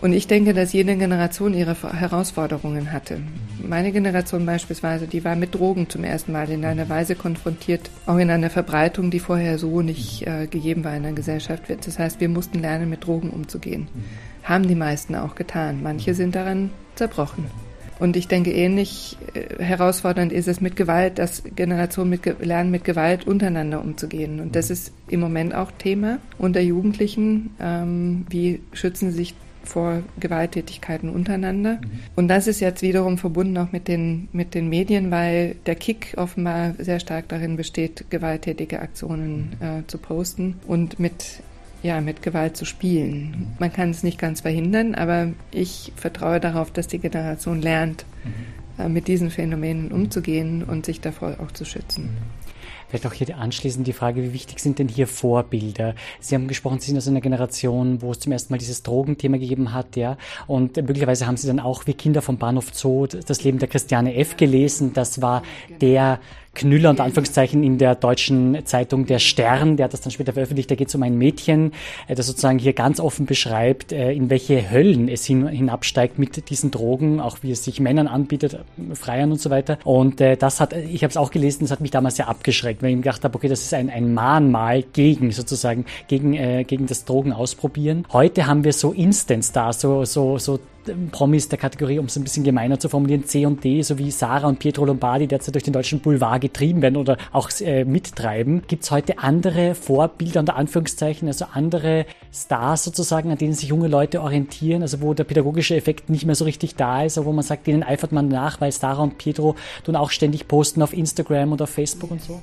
Und 0.00 0.12
ich 0.12 0.26
denke, 0.26 0.54
dass 0.54 0.72
jede 0.72 0.96
Generation 0.96 1.54
ihre 1.54 1.76
Herausforderungen 1.92 2.92
hatte. 2.92 3.20
Meine 3.60 3.90
Generation 3.92 4.46
beispielsweise, 4.46 5.08
die 5.08 5.24
war 5.24 5.34
mit 5.34 5.54
Drogen 5.54 5.90
zum 5.90 6.04
ersten 6.04 6.32
Mal 6.32 6.48
in 6.50 6.64
einer 6.64 6.88
Weise 6.88 7.16
konfrontiert, 7.16 7.90
auch 8.06 8.16
in 8.16 8.30
einer 8.30 8.48
Verbreitung, 8.48 9.10
die 9.10 9.18
vorher 9.18 9.58
so 9.58 9.82
nicht 9.82 10.26
äh, 10.26 10.46
gegeben 10.46 10.84
war 10.84 10.96
in 10.96 11.02
der 11.02 11.12
Gesellschaft. 11.12 11.64
Das 11.84 11.98
heißt, 11.98 12.20
wir 12.20 12.28
mussten 12.28 12.60
lernen, 12.60 12.88
mit 12.88 13.06
Drogen 13.06 13.30
umzugehen. 13.30 13.88
Haben 14.44 14.68
die 14.68 14.76
meisten 14.76 15.14
auch 15.14 15.34
getan. 15.34 15.82
Manche 15.82 16.14
sind 16.14 16.34
daran 16.34 16.70
zerbrochen. 16.94 17.67
Und 17.98 18.16
ich 18.16 18.28
denke, 18.28 18.52
ähnlich 18.52 19.16
äh, 19.34 19.62
herausfordernd 19.62 20.32
ist 20.32 20.48
es 20.48 20.60
mit 20.60 20.76
Gewalt, 20.76 21.18
dass 21.18 21.42
Generationen 21.56 22.10
mit, 22.10 22.44
lernen, 22.44 22.70
mit 22.70 22.84
Gewalt 22.84 23.26
untereinander 23.26 23.80
umzugehen. 23.80 24.40
Und 24.40 24.54
das 24.56 24.70
ist 24.70 24.92
im 25.08 25.20
Moment 25.20 25.54
auch 25.54 25.70
Thema 25.72 26.18
unter 26.38 26.60
Jugendlichen. 26.60 27.50
Ähm, 27.60 28.26
wie 28.28 28.60
schützen 28.72 29.10
sie 29.10 29.16
sich 29.16 29.34
vor 29.68 30.02
Gewalttätigkeiten 30.18 31.10
untereinander. 31.10 31.74
Mhm. 31.74 32.00
Und 32.16 32.28
das 32.28 32.46
ist 32.46 32.60
jetzt 32.60 32.82
wiederum 32.82 33.18
verbunden 33.18 33.56
auch 33.58 33.70
mit 33.70 33.86
den, 33.86 34.28
mit 34.32 34.54
den 34.54 34.68
Medien, 34.68 35.10
weil 35.10 35.56
der 35.66 35.74
Kick 35.74 36.14
offenbar 36.16 36.74
sehr 36.78 37.00
stark 37.00 37.28
darin 37.28 37.56
besteht, 37.56 38.06
gewalttätige 38.10 38.80
Aktionen 38.80 39.56
äh, 39.60 39.86
zu 39.86 39.98
posten 39.98 40.56
und 40.66 40.98
mit 40.98 41.42
ja, 41.82 42.00
mit 42.00 42.22
Gewalt 42.22 42.56
zu 42.56 42.64
spielen. 42.64 43.54
Man 43.58 43.72
kann 43.72 43.90
es 43.90 44.02
nicht 44.02 44.18
ganz 44.18 44.40
verhindern, 44.40 44.94
aber 44.94 45.28
ich 45.52 45.92
vertraue 45.96 46.40
darauf, 46.40 46.70
dass 46.70 46.88
die 46.88 46.98
Generation 46.98 47.62
lernt, 47.62 48.04
mhm. 48.24 48.84
äh, 48.84 48.88
mit 48.88 49.08
diesen 49.08 49.30
Phänomenen 49.30 49.92
umzugehen 49.92 50.64
und 50.64 50.86
sich 50.86 51.00
davor 51.00 51.36
auch 51.40 51.52
zu 51.52 51.64
schützen. 51.64 52.04
Mhm. 52.04 52.38
Vielleicht 52.88 53.06
auch 53.06 53.12
hier 53.12 53.36
anschließend 53.36 53.86
die 53.86 53.92
Frage, 53.92 54.22
wie 54.22 54.32
wichtig 54.32 54.60
sind 54.60 54.78
denn 54.78 54.88
hier 54.88 55.06
Vorbilder? 55.06 55.94
Sie 56.20 56.34
haben 56.34 56.48
gesprochen, 56.48 56.80
Sie 56.80 56.86
sind 56.86 56.96
aus 56.96 57.06
einer 57.06 57.20
Generation, 57.20 58.00
wo 58.00 58.12
es 58.12 58.20
zum 58.20 58.32
ersten 58.32 58.52
Mal 58.52 58.58
dieses 58.58 58.82
Drogenthema 58.82 59.36
gegeben 59.36 59.74
hat, 59.74 59.94
ja. 59.96 60.16
Und 60.46 60.76
möglicherweise 60.76 61.26
haben 61.26 61.36
Sie 61.36 61.46
dann 61.46 61.60
auch 61.60 61.86
wie 61.86 61.92
Kinder 61.92 62.22
vom 62.22 62.38
Bahnhof 62.38 62.72
Zoo 62.72 63.06
das 63.06 63.44
Leben 63.44 63.58
der 63.58 63.68
Christiane 63.68 64.14
F. 64.14 64.38
gelesen. 64.38 64.94
Das 64.94 65.20
war 65.20 65.42
der 65.82 66.18
Knüller 66.58 66.90
unter 66.90 67.04
Anführungszeichen 67.04 67.62
in 67.62 67.78
der 67.78 67.94
deutschen 67.94 68.58
Zeitung 68.66 69.06
Der 69.06 69.18
Stern, 69.18 69.76
der 69.76 69.84
hat 69.84 69.92
das 69.92 70.00
dann 70.00 70.10
später 70.10 70.32
veröffentlicht, 70.32 70.70
da 70.70 70.74
geht 70.74 70.88
es 70.88 70.94
um 70.94 71.02
ein 71.02 71.16
Mädchen, 71.16 71.72
äh, 72.08 72.14
das 72.14 72.26
sozusagen 72.26 72.58
hier 72.58 72.72
ganz 72.72 73.00
offen 73.00 73.26
beschreibt, 73.26 73.92
äh, 73.92 74.12
in 74.12 74.28
welche 74.28 74.70
Höllen 74.70 75.08
es 75.08 75.24
hin, 75.24 75.46
hinabsteigt 75.46 76.18
mit 76.18 76.50
diesen 76.50 76.70
Drogen, 76.70 77.20
auch 77.20 77.38
wie 77.42 77.52
es 77.52 77.64
sich 77.64 77.80
Männern 77.80 78.08
anbietet, 78.08 78.58
Freiern 78.94 79.32
und 79.32 79.40
so 79.40 79.50
weiter. 79.50 79.78
Und 79.84 80.20
äh, 80.20 80.36
das 80.36 80.60
hat, 80.60 80.72
ich 80.72 81.02
habe 81.04 81.10
es 81.10 81.16
auch 81.16 81.30
gelesen, 81.30 81.60
das 81.60 81.70
hat 81.70 81.80
mich 81.80 81.92
damals 81.92 82.16
sehr 82.16 82.28
abgeschreckt, 82.28 82.82
weil 82.82 82.90
ich 82.90 82.96
mir 82.96 83.02
gedacht 83.02 83.24
habe, 83.24 83.34
okay, 83.36 83.48
das 83.48 83.62
ist 83.62 83.72
ein, 83.72 83.88
ein 83.88 84.12
Mahnmal 84.12 84.82
gegen 84.82 85.30
sozusagen, 85.30 85.84
gegen, 86.08 86.34
äh, 86.34 86.64
gegen 86.64 86.86
das 86.86 87.04
Drogen 87.04 87.32
ausprobieren. 87.32 88.04
Heute 88.12 88.46
haben 88.46 88.64
wir 88.64 88.72
so 88.72 88.92
Instant-Stars, 88.92 89.80
so, 89.80 90.04
so, 90.04 90.38
so 90.38 90.58
Promis 91.10 91.48
der 91.48 91.58
Kategorie, 91.58 91.98
um 91.98 92.06
es 92.06 92.16
ein 92.16 92.24
bisschen 92.24 92.44
gemeiner 92.44 92.78
zu 92.78 92.88
formulieren, 92.88 93.24
C 93.24 93.46
und 93.46 93.62
D, 93.64 93.82
sowie 93.82 94.10
Sarah 94.10 94.48
und 94.48 94.58
Pietro 94.58 94.84
Lombardi 94.84 95.26
derzeit 95.26 95.54
durch 95.54 95.64
den 95.64 95.72
deutschen 95.72 96.00
Boulevard 96.00 96.40
getrieben 96.40 96.82
werden 96.82 96.96
oder 96.96 97.16
auch 97.32 97.50
äh, 97.60 97.84
mittreiben. 97.84 98.62
Gibt 98.66 98.84
es 98.84 98.90
heute 98.90 99.18
andere 99.18 99.74
Vorbilder 99.74 100.40
unter 100.40 100.56
Anführungszeichen, 100.56 101.28
also 101.28 101.46
andere 101.52 102.06
Stars 102.32 102.84
sozusagen, 102.84 103.30
an 103.30 103.38
denen 103.38 103.54
sich 103.54 103.68
junge 103.68 103.88
Leute 103.88 104.22
orientieren, 104.22 104.82
also 104.82 105.00
wo 105.00 105.14
der 105.14 105.24
pädagogische 105.24 105.76
Effekt 105.76 106.10
nicht 106.10 106.26
mehr 106.26 106.34
so 106.34 106.44
richtig 106.44 106.76
da 106.76 107.04
ist, 107.04 107.18
aber 107.18 107.26
wo 107.26 107.32
man 107.32 107.44
sagt, 107.44 107.66
denen 107.66 107.82
eifert 107.82 108.12
man 108.12 108.28
nach, 108.28 108.60
weil 108.60 108.72
Sarah 108.72 109.02
und 109.02 109.18
Pietro 109.18 109.56
tun 109.84 109.96
auch 109.96 110.10
ständig 110.10 110.48
posten 110.48 110.82
auf 110.82 110.92
Instagram 110.92 111.52
und 111.52 111.62
auf 111.62 111.70
Facebook 111.70 112.10
und 112.10 112.22
so? 112.22 112.40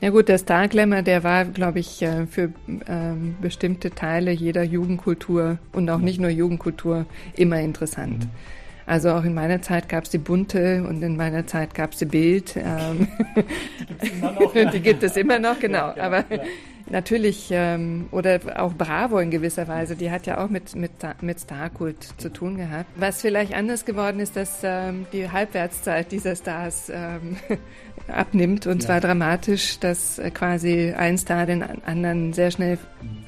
Ja 0.00 0.10
gut, 0.10 0.28
der 0.28 0.38
Star 0.38 0.68
Glamour, 0.68 1.02
der 1.02 1.24
war, 1.24 1.44
glaube 1.44 1.80
ich, 1.80 2.02
äh, 2.02 2.26
für 2.26 2.52
ähm, 2.86 3.34
bestimmte 3.40 3.90
Teile 3.90 4.30
jeder 4.30 4.62
Jugendkultur 4.62 5.58
und 5.72 5.90
auch 5.90 5.98
nicht 5.98 6.20
nur 6.20 6.30
Jugendkultur 6.30 7.04
immer 7.34 7.60
interessant. 7.60 8.24
Mhm. 8.24 8.30
Also 8.88 9.10
auch 9.10 9.24
in 9.24 9.34
meiner 9.34 9.60
Zeit 9.60 9.88
gab 9.88 10.04
es 10.04 10.10
die 10.10 10.18
Bunte 10.18 10.82
und 10.88 11.02
in 11.02 11.16
meiner 11.16 11.46
Zeit 11.46 11.74
gab 11.74 11.92
es 11.92 11.98
die 11.98 12.06
Bild. 12.06 12.56
Ähm, 12.56 13.08
die 14.72 14.80
gibt 14.80 15.02
es 15.02 15.16
immer 15.16 15.38
noch, 15.38 15.60
genau. 15.60 15.92
Ja, 15.94 16.04
Aber 16.04 16.24
ja 16.30 16.42
natürlich, 16.90 17.48
ähm, 17.50 18.06
oder 18.10 18.40
auch 18.56 18.74
Bravo 18.74 19.18
in 19.18 19.30
gewisser 19.30 19.68
Weise, 19.68 19.96
die 19.96 20.10
hat 20.10 20.26
ja 20.26 20.42
auch 20.42 20.48
mit, 20.48 20.74
mit, 20.74 20.92
mit 21.20 21.40
Starkult 21.40 22.02
zu 22.18 22.32
tun 22.32 22.56
gehabt. 22.56 22.86
Was 22.96 23.20
vielleicht 23.20 23.54
anders 23.54 23.84
geworden 23.84 24.20
ist, 24.20 24.36
dass 24.36 24.60
ähm, 24.62 25.06
die 25.12 25.30
Halbwertszeit 25.30 26.12
dieser 26.12 26.36
Stars 26.36 26.90
ähm, 26.92 27.36
abnimmt 28.08 28.66
und 28.66 28.82
ja. 28.82 28.86
zwar 28.86 29.00
dramatisch, 29.00 29.78
dass 29.78 30.18
äh, 30.18 30.30
quasi 30.30 30.92
ein 30.96 31.18
Star 31.18 31.46
den 31.46 31.62
anderen 31.62 32.32
sehr 32.32 32.50
schnell 32.50 32.78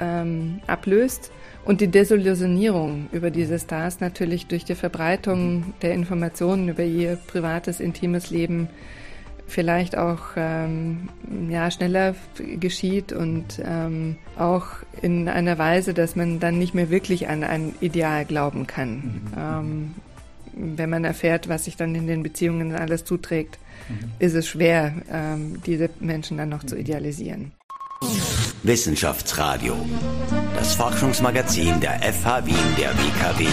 ähm, 0.01 0.61
ablöst. 0.67 1.31
Und 1.65 1.81
die 1.81 1.89
Desillusionierung 1.89 3.09
über 3.13 3.31
diese 3.31 3.59
Stars 3.59 4.01
natürlich 4.01 4.47
durch 4.47 4.65
die 4.65 4.75
Verbreitung 4.75 5.75
der 5.83 5.93
Informationen 5.93 6.69
über 6.69 6.83
ihr 6.83 7.17
privates, 7.17 7.81
intimes 7.81 8.31
Leben 8.31 8.69
vielleicht 9.51 9.99
auch 9.99 10.21
ähm, 10.37 11.09
ja, 11.49 11.71
schneller 11.71 12.15
geschieht 12.59 13.13
und 13.13 13.61
ähm, 13.63 14.17
auch 14.39 14.67
in 15.03 15.29
einer 15.29 15.59
Weise, 15.59 15.93
dass 15.93 16.17
man 16.17 16.41
dann 16.41 16.59
nicht 16.59 16.75
mehr 16.75 16.89
wirklich 16.89 17.29
an 17.29 17.45
ein 17.45 17.75
Ideal 17.81 18.25
glauben 18.25 18.67
kann. 18.67 18.95
Mhm. 18.95 19.21
Ähm, 19.37 19.95
wenn 20.55 20.91
man 20.91 21.05
erfährt, 21.05 21.49
was 21.49 21.65
sich 21.65 21.77
dann 21.77 21.95
in 21.95 22.07
den 22.07 22.23
Beziehungen 22.23 22.75
alles 22.75 23.05
zuträgt, 23.05 23.59
mhm. 23.89 24.11
ist 24.19 24.35
es 24.35 24.47
schwer, 24.47 24.95
ähm, 25.11 25.61
diese 25.67 25.91
Menschen 26.01 26.39
dann 26.39 26.49
noch 26.49 26.65
zu 26.65 26.77
idealisieren. 26.77 27.53
Wissenschaftsradio, 28.63 29.75
das 30.55 30.75
Forschungsmagazin 30.75 31.81
der 31.81 32.01
FH 32.13 32.45
Wien 32.45 32.57
der 32.77 32.91
WKW 32.91 33.47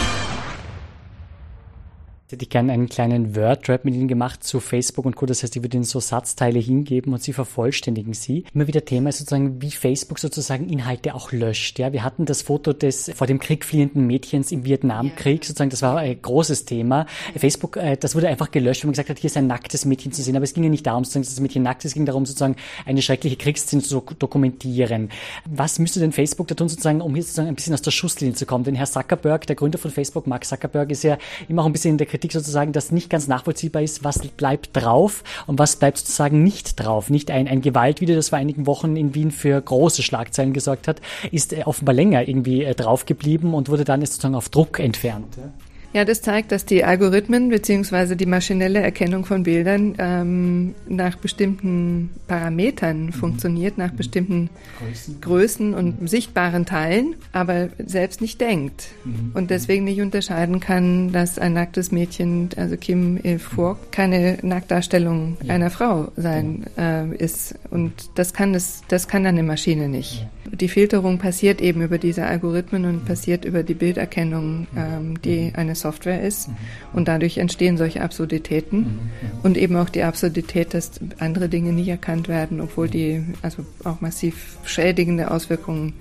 hätte 2.30 2.44
ich 2.44 2.50
gerne 2.50 2.74
einen 2.74 2.90
kleinen 2.90 3.36
Word-Rap 3.36 3.86
mit 3.86 3.96
Ihnen 3.96 4.10
gemacht 4.10 4.44
zu 4.44 4.60
Facebook 4.60 5.06
und 5.06 5.16
Co. 5.16 5.26
Das 5.26 5.44
heißt, 5.44 5.56
ich 5.56 5.64
würde 5.64 5.78
Ihnen 5.78 5.86
so 5.86 6.02
Satzteile 6.02 6.60
hingeben 6.60 7.14
und 7.14 7.24
Sie 7.24 7.32
vervollständigen 7.32 8.14
sie. 8.14 8.44
Immer 8.54 8.68
wieder 8.68 8.84
Thema 8.84 9.10
ist 9.10 9.20
sozusagen, 9.20 9.62
wie 9.62 9.72
Facebook 9.72 10.20
sozusagen 10.20 10.68
Inhalte 10.68 11.16
auch 11.16 11.32
löscht. 11.32 11.80
Ja, 11.80 11.94
wir 11.94 12.04
hatten 12.04 12.26
das 12.26 12.42
Foto 12.42 12.74
des 12.74 13.12
vor 13.16 13.28
dem 13.28 13.40
Krieg 13.40 13.64
fliehenden 13.64 14.08
Mädchens 14.08 14.52
im 14.52 14.66
Vietnamkrieg, 14.66 15.46
sozusagen, 15.46 15.70
das 15.70 15.82
war 15.82 15.98
ein 15.98 16.22
großes 16.22 16.66
Thema. 16.66 17.06
Facebook, 17.38 17.78
äh, 17.78 17.96
das 17.96 18.14
wurde 18.14 18.28
einfach 18.28 18.52
gelöscht, 18.52 18.84
wenn 18.84 18.90
man 18.90 18.94
gesagt 18.94 19.10
hat, 19.10 19.20
hier 19.20 19.30
ist 19.30 19.38
ein 19.38 19.48
nacktes 19.48 19.86
Mädchen 19.86 20.12
zu 20.12 20.22
sehen. 20.22 20.36
Aber 20.36 20.44
es 20.44 20.54
ging 20.54 20.64
ja 20.64 20.70
nicht 20.70 20.86
darum, 20.86 21.06
sozusagen, 21.06 21.24
dass 21.24 21.36
das 21.36 21.40
Mädchen 21.40 21.64
nackt 21.64 21.86
ist, 21.86 21.92
es 21.92 21.94
ging 21.94 22.06
darum, 22.06 22.26
sozusagen 22.26 22.58
eine 22.86 23.02
schreckliche 23.02 23.38
Kriegsszene 23.38 23.82
zu 23.82 24.04
dokumentieren. 24.20 25.10
Was 25.46 25.80
müsste 25.80 26.02
denn 26.02 26.12
Facebook 26.12 26.48
da 26.48 26.56
tun, 26.56 26.68
sozusagen, 26.68 27.00
um 27.00 27.14
hier 27.14 27.24
sozusagen 27.24 27.48
ein 27.48 27.56
bisschen 27.56 27.74
aus 27.74 27.82
der 27.82 27.92
Schusslinie 27.92 28.36
zu 28.36 28.46
kommen? 28.46 28.66
Denn 28.66 28.76
Herr 28.76 28.86
Zuckerberg, 28.86 29.48
der 29.48 29.56
Gründer 29.56 29.78
von 29.78 29.92
Facebook, 29.92 30.28
Mark 30.28 30.44
Zuckerberg, 30.44 30.92
ist 30.92 31.04
ja 31.04 31.18
immer 31.48 31.62
auch 31.62 31.68
ein 31.68 31.72
bisschen 31.72 31.92
in 31.92 31.98
der 31.98 32.08
Kritik 32.18 32.32
sozusagen, 32.32 32.74
dass 32.74 32.92
nicht 32.92 33.12
ganz 33.12 33.28
nachvollziehbar 33.28 33.84
ist, 33.84 34.04
was 34.04 34.18
bleibt 34.20 34.76
drauf 34.76 35.24
und 35.46 35.60
was 35.60 35.76
bleibt 35.76 36.00
sozusagen 36.00 36.42
nicht 36.42 36.80
drauf. 36.80 37.12
Nicht 37.12 37.30
ein, 37.30 37.48
ein 37.48 37.62
Gewaltvideo, 37.62 38.16
das 38.16 38.30
vor 38.30 38.40
einigen 38.40 38.66
Wochen 38.66 38.96
in 38.96 39.14
Wien 39.14 39.30
für 39.30 39.62
große 39.62 40.02
Schlagzeilen 40.02 40.52
gesorgt 40.52 40.88
hat, 40.88 41.00
ist 41.32 41.54
äh, 41.54 41.62
offenbar 41.66 41.94
länger 41.94 42.28
irgendwie 42.28 42.64
äh, 42.64 42.74
drauf 42.74 43.06
geblieben 43.06 43.54
und 43.54 43.70
wurde 43.70 43.84
dann 43.84 44.04
sozusagen 44.04 44.34
auf 44.34 44.50
Druck 44.50 44.80
entfernt. 44.80 45.38
Ja. 45.38 45.52
Ja, 45.98 46.06
das 46.06 46.22
zeigt, 46.22 46.52
dass 46.52 46.64
die 46.64 46.84
Algorithmen 46.84 47.50
bzw. 47.50 48.14
die 48.14 48.28
maschinelle 48.28 48.82
Erkennung 48.82 49.26
von 49.26 49.42
Bildern 49.42 49.96
ähm, 49.98 50.76
nach 50.88 51.16
bestimmten 51.16 52.12
Parametern 52.28 53.08
mhm. 53.08 53.14
funktioniert, 53.14 53.80
nach 53.80 53.90
bestimmten 53.94 54.52
Größen, 54.78 55.22
Größen 55.22 55.74
und 55.74 56.00
mhm. 56.00 56.08
sichtbaren 56.08 56.68
Teilen, 56.68 57.16
aber 57.32 57.70
selbst 57.84 58.22
nicht 58.22 58.40
denkt 58.42 58.90
mhm. 59.06 59.32
und 59.34 59.50
deswegen 59.50 59.86
nicht 59.86 60.00
unterscheiden 60.00 60.60
kann, 60.60 61.12
dass 61.14 61.40
ein 61.40 61.54
nacktes 61.54 61.92
Mädchen, 61.92 62.50
also 62.58 62.78
Kim 62.78 63.18
Il-Furk, 63.24 63.92
keine 63.92 64.38
Nacktdarstellung 64.44 65.38
ja. 65.42 65.56
einer 65.56 65.72
Frau 65.72 66.12
sein 66.16 66.68
äh, 66.78 67.08
ist. 67.16 67.56
Und 67.72 68.12
das 68.14 68.36
kann 68.36 68.54
es, 68.54 68.84
das 68.88 69.08
kann 69.08 69.26
eine 69.26 69.42
Maschine 69.42 69.90
nicht. 69.90 70.22
Ja. 70.22 70.56
Die 70.56 70.70
Filterung 70.70 71.18
passiert 71.18 71.60
eben 71.60 71.82
über 71.82 71.98
diese 71.98 72.26
Algorithmen 72.26 72.86
und 72.86 73.06
passiert 73.06 73.46
über 73.46 73.64
die 73.64 73.74
Bilderkennung, 73.74 74.68
ähm, 74.78 75.20
die 75.22 75.52
eine 75.56 75.74
Software 75.74 75.87
ist. 76.22 76.50
Und 76.94 77.08
dadurch 77.08 77.38
entstehen 77.38 77.78
solche 77.78 78.02
Absurditäten 78.02 79.12
und 79.44 79.58
eben 79.58 79.76
auch 79.76 79.90
die 79.90 80.04
Absurdität, 80.04 80.74
dass 80.74 81.00
andere 81.20 81.50
Dinge 81.50 81.74
nicht 81.74 81.88
erkannt 81.88 82.28
werden, 82.28 82.62
obwohl 82.62 82.90
die 82.90 83.24
also 83.42 83.66
auch 83.84 84.02
massiv 84.02 84.58
schädigende 84.64 85.32
Auswirkungen 85.32 85.94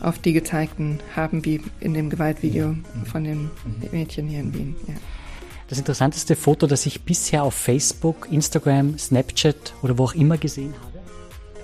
auf 0.00 0.18
die 0.18 0.32
gezeigten 0.32 0.98
haben, 1.14 1.44
wie 1.44 1.60
in 1.80 1.94
dem 1.94 2.10
Gewaltvideo 2.10 2.74
von 3.04 3.24
dem 3.24 3.50
Mädchen 3.92 4.28
hier 4.28 4.40
in 4.40 4.54
Wien. 4.54 4.76
Ja. 4.88 4.94
Das 5.68 5.78
interessanteste 5.78 6.36
Foto, 6.36 6.66
das 6.66 6.84
ich 6.84 7.02
bisher 7.02 7.44
auf 7.44 7.54
Facebook, 7.54 8.28
Instagram, 8.30 8.98
Snapchat 8.98 9.74
oder 9.82 9.96
wo 9.96 10.04
auch 10.04 10.14
immer 10.14 10.36
gesehen 10.36 10.74
habe? 10.78 10.91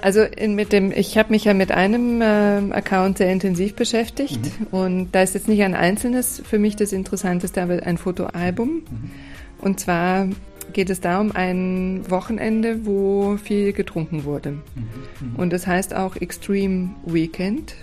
Also 0.01 0.23
in, 0.23 0.55
mit 0.55 0.73
dem, 0.73 0.93
ich 0.93 1.19
habe 1.19 1.33
mich 1.33 1.45
ja 1.45 1.55
mit 1.55 1.73
einem 1.73 2.21
äh, 2.21 2.73
Account 2.73 3.19
sehr 3.19 3.33
intensiv 3.33 3.75
beschäftigt 3.75 4.41
mhm. 4.43 4.67
und 4.71 5.13
da 5.13 5.23
ist 5.23 5.35
jetzt 5.35 5.49
nicht 5.49 5.63
ein 5.63 5.75
einzelnes 5.75 6.43
für 6.45 6.59
mich 6.59 6.77
das 6.77 6.93
Interessanteste, 6.93 7.63
aber 7.63 7.83
ein 7.83 7.99
Fotoalbum. 7.99 8.69
Mhm. 8.69 9.11
Und 9.59 9.81
zwar 9.81 10.29
geht 10.73 10.91
es 10.91 11.01
da 11.01 11.21
um 11.21 11.33
ein 11.35 12.09
Wochenende, 12.09 12.87
wo 12.87 13.37
viel 13.37 13.73
getrunken 13.73 14.25
wurde. 14.25 14.53
Mhm. 14.53 14.61
mhm. 15.21 15.37
Und 15.37 15.53
das 15.53 15.67
heißt 15.67 15.95
auch 15.95 16.17
Extreme 16.17 16.91
Weekend. 17.05 17.75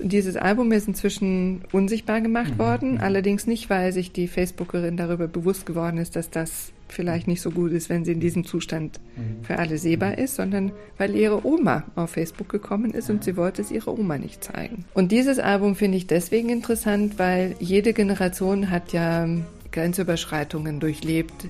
Dieses 0.00 0.36
Album 0.36 0.72
ist 0.72 0.88
inzwischen 0.88 1.62
unsichtbar 1.70 2.22
gemacht 2.22 2.54
mhm. 2.54 2.58
worden, 2.58 2.92
mhm. 2.94 3.00
allerdings 3.00 3.46
nicht, 3.46 3.68
weil 3.68 3.92
sich 3.92 4.12
die 4.12 4.26
Facebookerin 4.26 4.96
darüber 4.96 5.28
bewusst 5.28 5.66
geworden 5.66 5.98
ist, 5.98 6.16
dass 6.16 6.30
das 6.30 6.72
vielleicht 6.92 7.26
nicht 7.26 7.40
so 7.40 7.50
gut 7.50 7.72
ist, 7.72 7.88
wenn 7.88 8.04
sie 8.04 8.12
in 8.12 8.20
diesem 8.20 8.44
Zustand 8.44 9.00
mhm. 9.16 9.44
für 9.44 9.58
alle 9.58 9.78
sehbar 9.78 10.18
ist, 10.18 10.36
sondern 10.36 10.72
weil 10.98 11.14
ihre 11.14 11.46
Oma 11.46 11.84
auf 11.94 12.10
Facebook 12.10 12.48
gekommen 12.48 12.92
ist 12.92 13.10
und 13.10 13.24
sie 13.24 13.36
wollte 13.36 13.62
es 13.62 13.70
ihrer 13.70 13.98
Oma 13.98 14.18
nicht 14.18 14.44
zeigen. 14.44 14.84
Und 14.94 15.12
dieses 15.12 15.38
Album 15.38 15.74
finde 15.74 15.98
ich 15.98 16.06
deswegen 16.06 16.48
interessant, 16.48 17.18
weil 17.18 17.54
jede 17.58 17.92
Generation 17.92 18.70
hat 18.70 18.92
ja 18.92 19.28
Grenzüberschreitungen 19.72 20.80
durchlebt. 20.80 21.48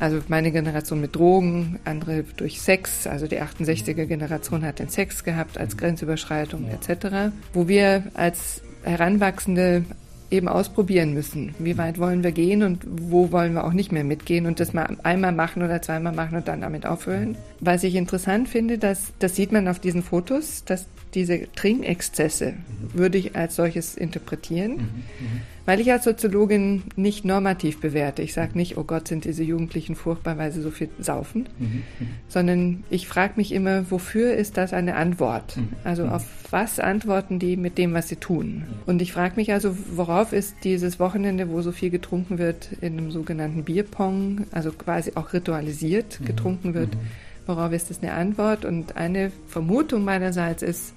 Also 0.00 0.20
meine 0.28 0.52
Generation 0.52 1.00
mit 1.00 1.16
Drogen, 1.16 1.80
andere 1.84 2.24
durch 2.36 2.60
Sex, 2.60 3.06
also 3.06 3.26
die 3.26 3.40
68er 3.40 4.06
Generation 4.06 4.64
hat 4.64 4.78
den 4.78 4.88
Sex 4.88 5.24
gehabt 5.24 5.58
als 5.58 5.76
Grenzüberschreitung 5.76 6.68
etc. 6.68 7.32
Wo 7.52 7.66
wir 7.66 8.04
als 8.14 8.62
Heranwachsende 8.82 9.84
eben 10.30 10.48
ausprobieren 10.48 11.14
müssen. 11.14 11.54
Wie 11.58 11.78
weit 11.78 11.98
wollen 11.98 12.22
wir 12.22 12.32
gehen 12.32 12.62
und 12.62 12.84
wo 12.86 13.32
wollen 13.32 13.54
wir 13.54 13.64
auch 13.64 13.72
nicht 13.72 13.92
mehr 13.92 14.04
mitgehen 14.04 14.46
und 14.46 14.60
das 14.60 14.72
mal 14.72 14.96
einmal 15.02 15.32
machen 15.32 15.62
oder 15.62 15.80
zweimal 15.80 16.12
machen 16.12 16.36
und 16.36 16.48
dann 16.48 16.60
damit 16.60 16.86
aufhören. 16.86 17.36
Was 17.60 17.82
ich 17.82 17.94
interessant 17.94 18.48
finde, 18.48 18.78
dass, 18.78 19.12
das 19.18 19.36
sieht 19.36 19.52
man 19.52 19.68
auf 19.68 19.78
diesen 19.78 20.02
Fotos, 20.02 20.64
dass 20.64 20.86
diese 21.14 21.50
Trinkexzesse 21.54 22.54
würde 22.92 23.18
ich 23.18 23.34
als 23.34 23.56
solches 23.56 23.96
interpretieren. 23.96 24.72
Mhm, 24.72 24.78
mhm. 24.78 25.40
Weil 25.68 25.80
ich 25.80 25.92
als 25.92 26.04
Soziologin 26.04 26.84
nicht 26.96 27.26
normativ 27.26 27.78
bewerte. 27.78 28.22
Ich 28.22 28.32
sage 28.32 28.56
nicht, 28.56 28.78
oh 28.78 28.84
Gott, 28.84 29.06
sind 29.06 29.26
diese 29.26 29.42
Jugendlichen 29.42 29.96
furchtbar, 29.96 30.38
weil 30.38 30.50
sie 30.50 30.62
so 30.62 30.70
viel 30.70 30.88
saufen, 30.98 31.46
mhm. 31.58 31.66
mhm. 31.66 32.08
sondern 32.26 32.84
ich 32.88 33.06
frage 33.06 33.34
mich 33.36 33.52
immer, 33.52 33.90
wofür 33.90 34.32
ist 34.32 34.56
das 34.56 34.72
eine 34.72 34.96
Antwort? 34.96 35.58
Mhm. 35.58 35.68
Also 35.84 36.06
mhm. 36.06 36.12
auf 36.12 36.24
was 36.50 36.80
antworten 36.80 37.38
die 37.38 37.58
mit 37.58 37.76
dem, 37.76 37.92
was 37.92 38.08
sie 38.08 38.16
tun? 38.16 38.64
Und 38.86 39.02
ich 39.02 39.12
frage 39.12 39.36
mich 39.36 39.52
also, 39.52 39.76
worauf 39.94 40.32
ist 40.32 40.56
dieses 40.64 40.98
Wochenende, 40.98 41.50
wo 41.50 41.60
so 41.60 41.70
viel 41.70 41.90
getrunken 41.90 42.38
wird, 42.38 42.70
in 42.80 42.96
einem 42.96 43.10
sogenannten 43.10 43.64
Bierpong, 43.64 44.46
also 44.52 44.72
quasi 44.72 45.12
auch 45.16 45.34
ritualisiert 45.34 46.20
getrunken 46.24 46.72
wird, 46.72 46.96
worauf 47.44 47.72
ist 47.72 47.90
das 47.90 48.02
eine 48.02 48.14
Antwort? 48.14 48.64
Und 48.64 48.96
eine 48.96 49.30
Vermutung 49.48 50.02
meinerseits 50.02 50.62
ist, 50.62 50.94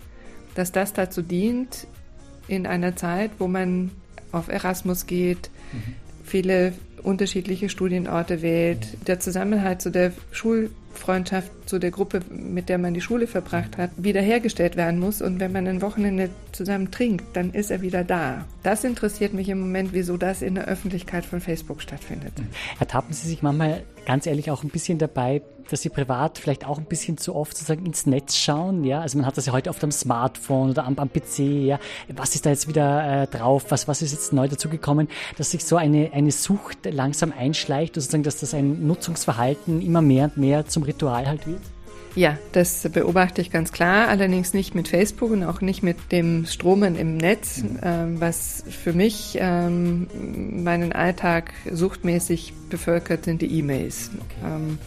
dass 0.56 0.72
das 0.72 0.94
dazu 0.94 1.22
dient, 1.22 1.88
in 2.48 2.66
einer 2.66 2.96
Zeit, 2.96 3.32
wo 3.38 3.50
man 3.50 3.92
auf 4.32 4.48
Erasmus 4.48 5.08
geht, 5.08 5.50
mhm. 5.72 5.96
viele 6.24 6.74
unterschiedliche 7.04 7.70
Studienorte 7.70 8.42
wählt, 8.42 9.08
der 9.08 9.20
Zusammenhalt 9.20 9.82
zu 9.82 9.90
der 9.92 10.14
Schulfreundschaft, 11.02 11.52
zu 11.66 11.80
der 11.80 11.92
Gruppe, 11.92 12.20
mit 12.30 12.70
der 12.70 12.78
man 12.78 12.94
die 12.94 13.02
Schule 13.02 13.26
verbracht 13.26 13.78
hat, 13.78 13.92
wiederhergestellt 13.98 14.76
werden 14.76 15.00
muss. 15.00 15.22
Und 15.22 15.40
wenn 15.40 15.52
man 15.52 15.68
ein 15.68 15.82
Wochenende 15.82 16.30
zusammen 16.52 16.92
trinkt, 16.92 17.36
dann 17.36 17.52
ist 17.52 17.72
er 17.72 17.82
wieder 17.82 18.04
da. 18.04 18.46
Das 18.64 18.84
interessiert 18.84 19.34
mich 19.34 19.50
im 19.50 19.60
Moment, 19.60 19.94
wieso 19.94 20.18
das 20.18 20.42
in 20.42 20.56
der 20.56 20.66
Öffentlichkeit 20.66 21.26
von 21.26 21.42
Facebook 21.42 21.82
stattfindet. 21.82 22.34
Ertappen 22.80 23.14
Sie 23.14 23.28
sich 23.28 23.42
manchmal 23.42 23.84
ganz 24.06 24.26
ehrlich 24.26 24.52
auch 24.52 24.64
ein 24.64 24.70
bisschen 24.70 24.98
dabei, 24.98 25.42
dass 25.72 25.82
sie 25.82 25.90
privat 25.90 26.38
vielleicht 26.38 26.66
auch 26.66 26.78
ein 26.78 26.86
bisschen 26.86 27.18
zu 27.18 27.36
oft 27.36 27.56
sozusagen 27.56 27.86
ins 27.86 28.06
Netz 28.06 28.36
schauen, 28.36 28.84
ja. 28.84 29.02
Also 29.02 29.18
man 29.18 29.26
hat 29.26 29.38
das 29.38 29.46
ja 29.46 29.54
heute 29.54 29.70
oft 29.70 29.84
am 29.84 29.92
Smartphone 29.92 30.72
oder 30.72 30.86
am, 30.86 30.98
am 30.98 31.10
PC, 31.10 31.40
ja. 31.40 31.80
Was 32.10 32.36
ist 32.36 32.46
da 32.46 32.50
jetzt 32.50 32.68
wieder 32.68 33.24
äh, 33.24 33.28
drauf? 33.28 33.66
Was, 33.70 33.88
was 33.88 34.02
ist 34.02 34.12
jetzt 34.12 34.34
neu 34.34 34.48
dazugekommen? 34.48 35.08
Dass 35.38 35.52
sich 35.52 35.64
so 35.64 35.78
eine, 35.78 36.12
eine 36.14 36.32
Sucht 36.32 36.80
langsam 36.86 37.34
einschleicht, 37.38 37.96
sozusagen, 37.96 38.24
dass 38.24 38.38
das 38.38 38.54
ein 38.54 38.86
Nutzungsverhalten 38.86 39.82
immer 39.82 40.02
mehr 40.02 40.26
und 40.26 40.38
mehr 40.38 40.66
zum 40.66 40.84
Ritual 40.92 41.28
halt 41.28 41.48
wird? 41.48 41.62
Ja, 42.14 42.38
das 42.52 42.88
beobachte 42.92 43.42
ich 43.42 43.52
ganz 43.52 43.72
klar, 43.72 44.10
allerdings 44.10 44.54
nicht 44.54 44.76
mit 44.76 44.90
Facebook 44.90 45.32
und 45.32 45.44
auch 45.44 45.62
nicht 45.62 45.82
mit 45.82 46.12
dem 46.12 46.46
Stromen 46.46 46.98
im 46.98 47.16
Netz, 47.16 47.64
mhm. 47.64 47.80
ähm, 47.82 48.22
was 48.22 48.64
für 48.70 48.92
mich 48.92 49.38
ähm, 49.40 50.08
meinen 50.64 50.92
Alltag 50.92 51.54
suchtmäßig 51.72 52.54
bevölkert 52.70 53.24
sind 53.24 53.42
die 53.42 53.60
E-Mails. 53.60 54.12
Okay. 54.14 54.54
Ähm, 54.54 54.78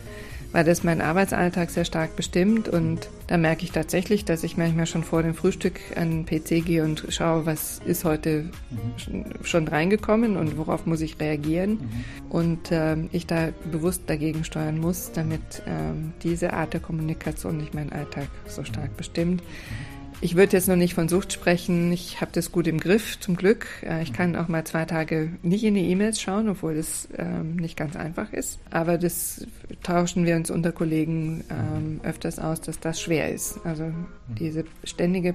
weil 0.54 0.62
das 0.62 0.84
meinen 0.84 1.00
Arbeitsalltag 1.00 1.68
sehr 1.70 1.84
stark 1.84 2.14
bestimmt 2.14 2.68
und 2.68 3.08
da 3.26 3.36
merke 3.36 3.64
ich 3.64 3.72
tatsächlich, 3.72 4.24
dass 4.24 4.44
ich 4.44 4.56
manchmal 4.56 4.86
schon 4.86 5.02
vor 5.02 5.24
dem 5.24 5.34
Frühstück 5.34 5.80
an 5.96 6.24
den 6.24 6.26
PC 6.26 6.64
gehe 6.64 6.84
und 6.84 7.06
schaue, 7.08 7.44
was 7.44 7.80
ist 7.84 8.04
heute 8.04 8.50
mhm. 8.70 9.24
schon 9.42 9.66
reingekommen 9.66 10.36
und 10.36 10.56
worauf 10.56 10.86
muss 10.86 11.00
ich 11.00 11.18
reagieren 11.18 11.70
mhm. 11.72 12.04
und 12.30 12.70
äh, 12.70 12.96
ich 13.10 13.26
da 13.26 13.48
bewusst 13.72 14.02
dagegen 14.06 14.44
steuern 14.44 14.78
muss, 14.78 15.10
damit 15.12 15.40
äh, 15.66 15.92
diese 16.22 16.52
Art 16.52 16.72
der 16.72 16.80
Kommunikation 16.80 17.56
nicht 17.56 17.74
meinen 17.74 17.92
Alltag 17.92 18.28
so 18.46 18.62
stark 18.62 18.96
bestimmt. 18.96 19.42
Mhm. 19.42 19.93
Ich 20.24 20.36
würde 20.36 20.56
jetzt 20.56 20.68
noch 20.68 20.76
nicht 20.76 20.94
von 20.94 21.10
Sucht 21.10 21.34
sprechen. 21.34 21.92
Ich 21.92 22.22
habe 22.22 22.30
das 22.32 22.50
gut 22.50 22.66
im 22.66 22.80
Griff, 22.80 23.20
zum 23.20 23.36
Glück. 23.36 23.66
Äh, 23.82 24.02
ich 24.02 24.14
kann 24.14 24.36
auch 24.36 24.48
mal 24.48 24.64
zwei 24.64 24.86
Tage 24.86 25.28
nicht 25.42 25.64
in 25.64 25.74
die 25.74 25.90
E-Mails 25.90 26.18
schauen, 26.18 26.48
obwohl 26.48 26.74
das 26.74 27.10
ähm, 27.18 27.56
nicht 27.56 27.76
ganz 27.76 27.94
einfach 27.94 28.32
ist. 28.32 28.58
Aber 28.70 28.96
das 28.96 29.46
tauschen 29.82 30.24
wir 30.24 30.36
uns 30.36 30.50
unter 30.50 30.72
Kollegen 30.72 31.44
ähm, 31.50 32.00
öfters 32.04 32.38
aus, 32.38 32.62
dass 32.62 32.80
das 32.80 33.02
schwer 33.02 33.34
ist. 33.34 33.60
Also 33.64 33.92
diese 34.26 34.64
ständige 34.82 35.34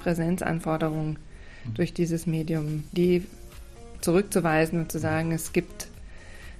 Präsenzanforderung 0.00 1.20
durch 1.74 1.94
dieses 1.94 2.26
Medium, 2.26 2.82
die 2.90 3.22
zurückzuweisen 4.00 4.80
und 4.80 4.90
zu 4.90 4.98
sagen, 4.98 5.30
es 5.30 5.52
gibt 5.52 5.86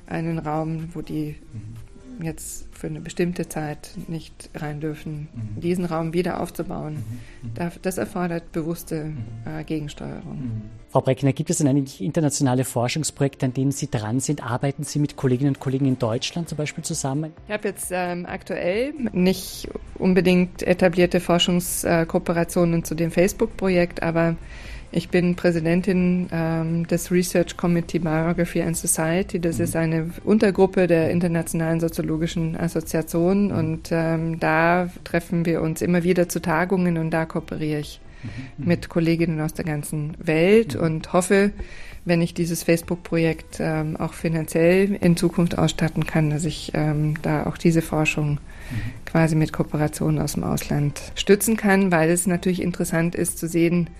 einen 0.06 0.38
Raum, 0.38 0.90
wo 0.94 1.02
die 1.02 1.34
jetzt 2.22 2.66
für 2.72 2.86
eine 2.86 3.00
bestimmte 3.00 3.48
Zeit 3.48 3.90
nicht 4.08 4.50
rein 4.54 4.80
dürfen, 4.80 5.28
mhm. 5.34 5.60
diesen 5.60 5.84
Raum 5.84 6.12
wieder 6.12 6.40
aufzubauen. 6.40 6.94
Mhm. 7.42 7.50
mhm. 7.50 7.70
Das 7.82 7.98
erfordert 7.98 8.52
bewusste 8.52 9.04
mhm. 9.04 9.18
äh, 9.44 9.64
Gegensteuerung. 9.64 10.38
Mhm. 10.38 10.62
Frau 10.90 11.00
Breckner, 11.00 11.32
gibt 11.32 11.50
es 11.50 11.58
denn 11.58 11.68
eigentlich 11.68 12.00
internationale 12.00 12.64
Forschungsprojekte, 12.64 13.46
an 13.46 13.54
denen 13.54 13.72
Sie 13.72 13.90
dran 13.90 14.20
sind? 14.20 14.42
Arbeiten 14.42 14.84
Sie 14.84 14.98
mit 14.98 15.16
Kolleginnen 15.16 15.54
und 15.54 15.60
Kollegen 15.60 15.86
in 15.86 15.98
Deutschland 15.98 16.48
zum 16.48 16.56
Beispiel 16.56 16.84
zusammen? 16.84 17.32
Ich 17.46 17.52
habe 17.52 17.68
jetzt 17.68 17.88
ähm, 17.90 18.26
aktuell 18.26 18.94
nicht 19.12 19.68
unbedingt 19.98 20.62
etablierte 20.62 21.20
Forschungskooperationen 21.20 22.84
zu 22.84 22.94
dem 22.94 23.10
Facebook-Projekt, 23.10 24.02
aber 24.02 24.36
ich 24.96 25.10
bin 25.10 25.36
Präsidentin 25.36 26.28
ähm, 26.32 26.86
des 26.86 27.10
Research 27.10 27.58
Committee 27.58 27.98
Biography 27.98 28.62
and 28.62 28.76
Society. 28.76 29.38
Das 29.38 29.58
mhm. 29.58 29.64
ist 29.64 29.76
eine 29.76 30.10
Untergruppe 30.24 30.86
der 30.86 31.10
Internationalen 31.10 31.80
Soziologischen 31.80 32.56
Assoziation 32.56 33.48
mhm. 33.48 33.58
und 33.58 33.88
ähm, 33.90 34.40
da 34.40 34.88
treffen 35.04 35.44
wir 35.44 35.60
uns 35.60 35.82
immer 35.82 36.02
wieder 36.02 36.30
zu 36.30 36.40
Tagungen 36.40 36.96
und 36.96 37.10
da 37.10 37.26
kooperiere 37.26 37.80
ich. 37.80 38.00
Mit 38.58 38.88
Kolleginnen 38.88 39.40
aus 39.40 39.54
der 39.54 39.64
ganzen 39.64 40.14
Welt 40.18 40.76
und 40.76 41.12
hoffe, 41.12 41.52
wenn 42.04 42.22
ich 42.22 42.34
dieses 42.34 42.62
Facebook-Projekt 42.62 43.56
ähm, 43.58 43.96
auch 43.96 44.14
finanziell 44.14 44.94
in 45.00 45.16
Zukunft 45.16 45.58
ausstatten 45.58 46.06
kann, 46.06 46.30
dass 46.30 46.44
ich 46.44 46.70
ähm, 46.74 47.14
da 47.22 47.46
auch 47.46 47.58
diese 47.58 47.82
Forschung 47.82 48.38
quasi 49.04 49.34
mit 49.34 49.52
Kooperationen 49.52 50.20
aus 50.20 50.34
dem 50.34 50.44
Ausland 50.44 51.00
stützen 51.14 51.56
kann, 51.56 51.90
weil 51.90 52.10
es 52.10 52.26
natürlich 52.26 52.62
interessant 52.62 53.14
ist 53.14 53.38
zu 53.38 53.48
sehen, 53.48 53.90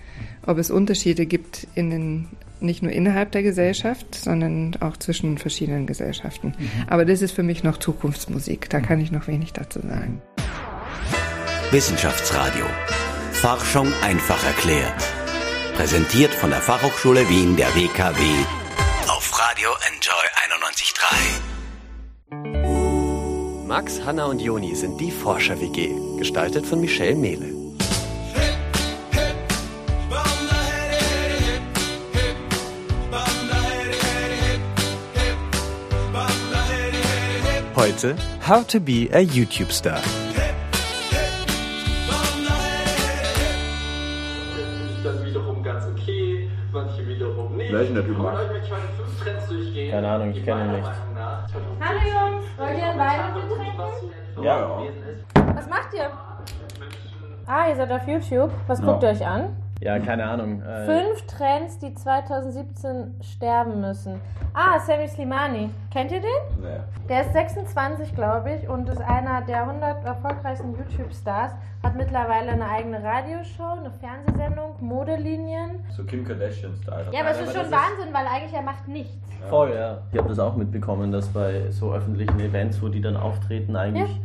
ob 0.45 0.57
es 0.57 0.71
Unterschiede 0.71 1.25
gibt 1.25 1.67
in 1.75 1.89
den 1.89 2.27
nicht 2.59 2.81
nur 2.81 2.91
innerhalb 2.91 3.31
der 3.33 3.43
Gesellschaft, 3.43 4.15
sondern 4.15 4.75
auch 4.79 4.97
zwischen 4.97 5.37
verschiedenen 5.37 5.85
Gesellschaften. 5.85 6.55
Mhm. 6.57 6.69
Aber 6.87 7.05
das 7.05 7.21
ist 7.21 7.31
für 7.33 7.43
mich 7.43 7.63
noch 7.63 7.77
Zukunftsmusik. 7.77 8.69
Da 8.69 8.79
kann 8.79 8.99
ich 8.99 9.11
noch 9.11 9.27
wenig 9.27 9.53
dazu 9.53 9.79
sagen. 9.79 10.21
Wissenschaftsradio. 11.71 12.65
Forschung 13.37 13.93
einfach 14.01 14.43
erklärt. 14.43 15.03
Präsentiert 15.75 16.33
von 16.33 16.49
der 16.49 16.59
Fachhochschule 16.59 17.29
Wien 17.29 17.55
der 17.55 17.67
WKW 17.75 18.19
auf 19.07 19.39
Radio 19.39 19.69
Enjoy 19.91 20.25
91.3. 22.31 23.67
Max, 23.67 24.01
Hanna 24.03 24.25
und 24.25 24.39
Joni 24.39 24.75
sind 24.75 24.99
die 24.99 25.11
Forscher-WG, 25.11 26.17
gestaltet 26.17 26.65
von 26.65 26.81
Michelle 26.81 27.15
Mehle. 27.15 27.53
Heute 37.75 38.15
How 38.47 38.65
to 38.65 38.79
be 38.79 39.07
a 39.13 39.19
YouTube 39.19 39.71
Star. 39.71 40.01
Welchen 47.71 47.95
der 47.95 48.05
Typ 48.05 48.17
durchgehen? 49.49 49.91
Keine 49.91 50.09
Ahnung, 50.09 50.31
ich 50.31 50.43
kenne 50.43 50.65
ihn 50.65 50.71
nicht. 50.71 50.89
Hallo 51.79 51.99
Jungs, 51.99 52.45
wollt 52.57 52.77
ihr 52.77 52.85
einen 52.85 52.99
Wein 52.99 53.19
trinken? 53.33 54.43
Ja. 54.43 54.79
Was 55.55 55.69
macht 55.69 55.93
ihr? 55.93 56.09
Ah, 57.45 57.69
ihr 57.69 57.75
seid 57.75 57.91
auf 57.91 58.07
YouTube. 58.07 58.51
Was 58.67 58.81
guckt 58.81 59.03
ihr 59.03 59.09
euch 59.09 59.25
an? 59.25 59.55
Ja, 59.81 59.99
keine 59.99 60.25
Ahnung. 60.25 60.61
Äh, 60.61 60.85
Fünf 60.85 61.21
Trends, 61.27 61.77
die 61.79 61.93
2017 61.93 63.15
sterben 63.21 63.81
müssen. 63.81 64.19
Ah, 64.53 64.79
Sammy 64.79 65.07
Slimani. 65.07 65.69
Kennt 65.91 66.11
ihr 66.11 66.19
den? 66.19 66.61
Nee. 66.61 66.79
Der 67.07 67.21
ist 67.21 67.33
26, 67.33 68.15
glaube 68.15 68.53
ich, 68.53 68.67
und 68.67 68.89
ist 68.89 69.01
einer 69.01 69.41
der 69.41 69.67
100 69.67 70.03
erfolgreichsten 70.03 70.75
YouTube-Stars. 70.75 71.51
Hat 71.83 71.95
mittlerweile 71.95 72.51
eine 72.51 72.67
eigene 72.67 73.03
Radioshow, 73.03 73.77
eine 73.77 73.91
Fernsehsendung, 73.91 74.75
Modelinien. 74.79 75.85
So 75.95 76.03
Kim 76.03 76.25
Kardashian-Style. 76.25 77.07
Ja, 77.11 77.19
aber 77.21 77.29
es 77.31 77.41
ist 77.41 77.53
schon 77.55 77.71
Wahnsinn, 77.71 78.11
weil 78.11 78.25
eigentlich 78.25 78.53
er 78.53 78.63
macht 78.63 78.87
nichts. 78.87 79.15
Voll, 79.47 79.75
ja. 79.75 79.99
Ich 80.11 80.17
habe 80.17 80.27
das 80.27 80.39
auch 80.39 80.55
mitbekommen, 80.55 81.11
dass 81.11 81.27
bei 81.27 81.69
so 81.69 81.93
öffentlichen 81.93 82.39
Events, 82.39 82.81
wo 82.81 82.87
die 82.89 82.99
dann 83.01 83.15
auftreten, 83.15 83.75
eigentlich 83.75 84.19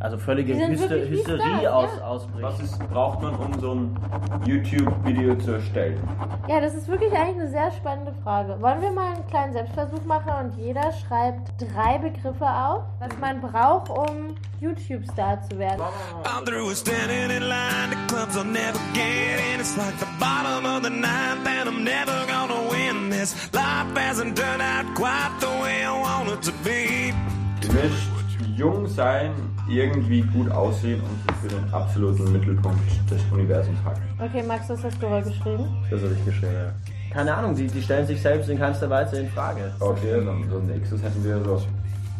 also 0.00 0.18
völlige 0.18 0.54
Hyster 0.54 0.96
Hysterie 0.96 1.60
Stars, 1.60 1.72
aus, 1.72 1.90
ja. 1.96 2.04
ausbricht. 2.04 2.42
Was 2.42 2.60
ist, 2.60 2.78
braucht 2.90 3.22
man, 3.22 3.34
um 3.36 3.60
so 3.60 3.74
ein 3.74 3.98
YouTube-Video 4.44 5.34
zu 5.36 5.52
erstellen? 5.52 6.00
Ja, 6.48 6.60
das 6.60 6.74
ist 6.74 6.88
wirklich 6.88 7.12
eigentlich 7.12 7.40
eine 7.40 7.48
sehr 7.48 7.70
spannende 7.70 8.12
Frage. 8.22 8.60
Wollen 8.60 8.82
wir 8.82 8.90
mal 8.90 9.14
einen 9.14 9.26
kleinen 9.28 9.52
Selbstversuch 9.52 10.04
machen 10.04 10.32
und 10.42 10.56
jeder 10.56 10.92
schreibt 10.92 11.52
drei 11.58 11.98
Begriffe 11.98 12.46
auf, 12.46 12.82
was 12.98 13.18
man 13.18 13.40
braucht, 13.40 13.88
um 13.88 14.34
YouTube-Star 14.60 15.40
zu 15.48 15.58
werden? 15.58 15.80
I'm 16.24 16.44
through 16.44 16.68
with 16.68 16.78
standing 16.78 17.30
in 17.30 17.48
line. 17.48 17.90
The 17.90 18.14
clubs 18.14 18.36
I'll 18.36 18.44
never 18.44 18.78
get 18.92 19.40
in. 19.54 19.60
It's 19.60 19.76
like 19.76 19.96
the 19.98 20.06
bottom 20.18 20.66
of 20.66 20.82
the 20.82 20.90
ninth, 20.90 21.46
and 21.46 21.68
I'm 21.68 21.84
never 21.84 22.26
gonna 22.26 22.68
win 22.70 23.10
this. 23.10 23.34
Life 23.52 23.96
hasn't 23.96 24.36
turned 24.36 24.62
out 24.62 24.94
quite 24.94 25.30
the 25.40 25.48
way 25.62 25.84
I 25.84 25.92
want 25.92 26.30
it 26.30 26.42
to 26.42 26.52
be. 26.62 27.12
Du 27.60 27.72
willst 27.72 28.14
jung 28.56 28.86
sein, 28.86 29.32
irgendwie 29.68 30.22
gut 30.22 30.50
aussehen 30.50 31.00
und 31.00 31.22
sich 31.22 31.40
für 31.42 31.60
den 31.60 31.72
absoluten 31.72 32.32
Mittelpunkt 32.32 32.80
des 33.10 33.20
Universums 33.32 33.78
halten. 33.84 34.02
Okay, 34.18 34.42
Max, 34.46 34.68
das 34.68 34.84
hast 34.84 35.02
du 35.02 35.08
wohl 35.08 35.22
geschrieben. 35.22 35.66
Das 35.90 36.02
habe 36.02 36.14
ich 36.18 36.24
geschrieben, 36.24 36.52
ja. 36.52 36.72
Keine 37.12 37.34
Ahnung, 37.34 37.54
die, 37.54 37.68
die 37.68 37.80
stellen 37.80 38.06
sich 38.06 38.20
selbst 38.20 38.50
in 38.50 38.58
keinster 38.58 38.90
Weise 38.90 39.20
in 39.20 39.28
Frage. 39.28 39.72
Okay, 39.78 40.24
dann 40.24 40.48
so 40.50 40.58
nächstes 40.58 41.02
hätten 41.02 41.24
wir 41.24 41.42
so 41.44 41.62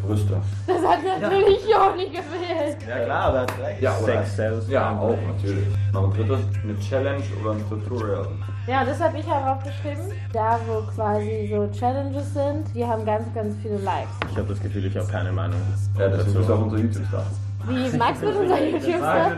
Brüste. 0.06 0.36
Das 0.66 0.76
hat 0.76 0.98
natürlich 1.20 1.60
Joni 1.62 2.06
gewählt. 2.08 2.76
Ja 2.88 3.04
klar, 3.04 3.22
aber 3.24 3.36
er 3.38 3.42
hat 3.42 3.58
recht. 3.60 3.82
Ja, 3.82 3.96
oder? 3.98 4.12
Sex 4.12 4.36
sells. 4.36 4.68
Ja, 4.68 4.98
auch 4.98 5.16
natürlich. 5.26 5.66
Noch 5.92 6.04
ein 6.04 6.10
drittes, 6.12 6.40
eine 6.62 6.78
Challenge 6.80 7.22
oder 7.42 7.52
ein 7.52 7.68
Tutorial. 7.68 8.26
Ja, 8.66 8.84
das 8.84 9.00
habe 9.00 9.18
ich 9.18 9.26
auch 9.26 9.46
aufgeschrieben. 9.46 10.12
Da, 10.32 10.58
wo 10.66 10.82
quasi 10.94 11.50
so 11.52 11.68
Challenges 11.78 12.32
sind, 12.32 12.74
die 12.74 12.84
haben 12.84 13.04
ganz, 13.04 13.24
ganz 13.34 13.54
viele 13.62 13.76
Likes. 13.78 14.10
Ich 14.30 14.36
habe 14.36 14.48
das 14.48 14.60
Gefühl, 14.60 14.84
ich 14.86 14.96
habe 14.96 15.06
keine 15.08 15.32
Meinung. 15.32 15.60
Ja, 15.98 16.08
bist 16.08 16.34
du 16.34 16.40
auch 16.40 16.62
unser 16.62 16.78
YouTube-Star. 16.78 17.24
Wie 17.66 17.96
Max 17.96 18.20
wird 18.20 18.36
unser 18.36 18.54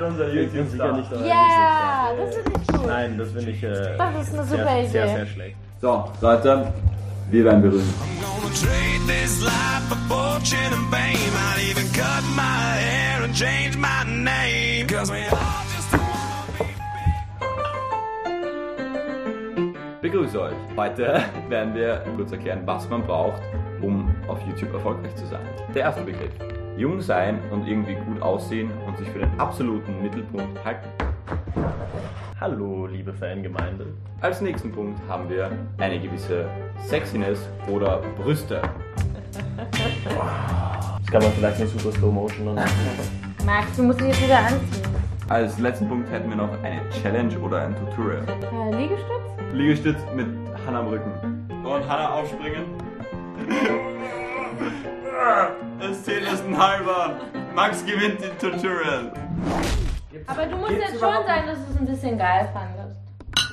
unser 0.07 0.29
Ich 0.33 0.52
bin 0.52 0.68
sicher 0.68 0.92
nicht 0.92 1.12
dabei. 1.12 1.26
Ja, 1.26 2.09
das 2.18 2.35
finde 2.35 2.61
ich 2.61 2.66
gut. 2.66 2.87
Nein, 2.87 3.18
das 3.18 3.31
finde 3.31 3.50
ich 3.50 3.62
äh, 3.62 3.96
Das 3.96 4.29
ist 4.29 4.35
eine 4.35 4.44
super 4.44 4.64
sehr, 4.64 4.79
Idee. 4.81 4.88
sehr, 4.88 5.09
sehr 5.09 5.26
schlecht. 5.26 5.57
So, 5.81 6.05
Leute, 6.20 6.72
wir 7.30 7.44
werden 7.44 7.62
berühmt. 7.62 7.94
Begrüße 20.02 20.40
euch. 20.40 20.54
Heute 20.76 21.24
werden 21.48 21.74
wir 21.74 22.04
kurz 22.16 22.30
erklären, 22.30 22.62
was 22.64 22.88
man 22.88 23.02
braucht, 23.02 23.42
um 23.82 24.14
auf 24.28 24.38
YouTube 24.46 24.72
erfolgreich 24.72 25.14
zu 25.16 25.26
sein. 25.26 25.44
Der 25.74 25.82
erste 25.82 26.02
Begriff. 26.02 26.32
Jung 26.76 27.00
sein 27.00 27.40
und 27.50 27.66
irgendwie 27.66 27.94
gut 27.94 28.22
aussehen 28.22 28.70
und 28.86 28.96
sich 28.98 29.08
für 29.08 29.20
den 29.20 29.40
absoluten 29.40 30.00
Mittelpunkt 30.02 30.64
halten. 30.64 30.88
Hallo, 32.38 32.85
liebe 32.87 33.14
Fangemeinde. 33.14 33.87
Als 34.20 34.42
nächsten 34.42 34.70
Punkt 34.70 35.01
haben 35.09 35.27
wir 35.31 35.51
eine 35.79 35.99
gewisse 35.99 36.46
Sexiness 36.87 37.49
oder 37.66 38.03
Brüste. 38.18 38.61
Das 41.01 41.12
kann 41.12 41.22
man 41.22 41.33
vielleicht 41.33 41.61
nicht 41.61 41.79
super 41.81 41.96
Slow 41.96 42.12
Motion 42.12 42.49
und 42.49 42.57
Max, 43.46 43.77
du 43.77 43.85
musst 43.85 44.01
dich 44.01 44.09
jetzt 44.09 44.25
wieder 44.25 44.38
anziehen. 44.38 44.83
Als 45.29 45.57
letzten 45.59 45.88
Punkt 45.88 46.11
hätten 46.11 46.29
wir 46.29 46.37
noch 46.37 46.51
eine 46.62 46.83
Challenge 47.01 47.38
oder 47.38 47.62
ein 47.62 47.77
Tutorial. 47.77 48.25
Äh, 48.27 48.77
Liegestütz? 48.77 49.53
Liegestütz 49.53 49.99
mit 50.16 50.27
Hanna 50.66 50.81
am 50.81 50.88
Rücken. 50.88 51.12
Und 51.64 51.88
Hanna 51.88 52.11
aufspringen. 52.11 52.64
Das 55.79 56.03
zählt 56.05 56.25
ist 56.25 56.44
ein 56.44 56.57
halber. 56.57 57.16
Max 57.55 57.85
gewinnt 57.85 58.18
die 58.20 58.46
Tutorial. 58.46 59.12
Aber 60.26 60.46
du 60.46 60.57
musst 60.57 60.72
jetzt 60.72 60.92
schon 60.92 61.00
sagen, 61.00 61.46
dass 61.46 61.59
du 61.66 61.72
es 61.72 61.79
ein 61.79 61.87
bisschen 61.87 62.18
geil 62.18 62.48
fandest. 62.52 63.00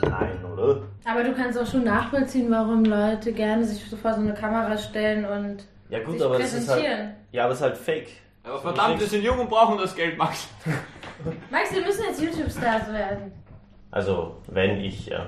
Nein, 0.02 0.46
oder? 0.46 0.82
Aber 1.06 1.24
du 1.24 1.34
kannst 1.34 1.58
auch 1.60 1.66
schon 1.66 1.84
nachvollziehen, 1.84 2.50
warum 2.52 2.86
Leute 2.86 3.32
gerne 3.34 3.64
sich 3.64 3.84
so 3.90 3.96
vor 3.96 4.14
so 4.14 4.22
eine 4.22 4.34
Kamera 4.34 4.78
stellen 4.78 5.26
und 5.26 5.66
Ja 5.90 6.04
gut, 6.04 6.14
sich 6.16 6.24
aber 6.26 6.38
das 6.38 6.54
ist 6.54 6.70
halt. 6.70 6.80
präsentieren. 6.80 7.16
Ja, 7.32 7.44
aber 7.44 7.54
es 7.54 7.60
ist 7.60 7.64
halt 7.64 7.78
fake. 7.78 8.10
Aber 8.44 8.60
verdammt, 8.60 9.00
wir 9.00 9.08
sind 9.08 9.24
jung 9.24 9.40
und 9.40 9.50
brauchen 9.50 9.78
das 9.78 9.96
Geld, 9.96 10.18
Max. 10.18 10.50
Max, 11.50 11.74
wir 11.74 11.82
müssen 11.82 12.04
jetzt 12.08 12.22
YouTube-Stars 12.22 12.92
werden. 12.92 13.32
Also, 13.92 14.38
wenn 14.48 14.82
ich, 14.82 15.06
ja. 15.08 15.28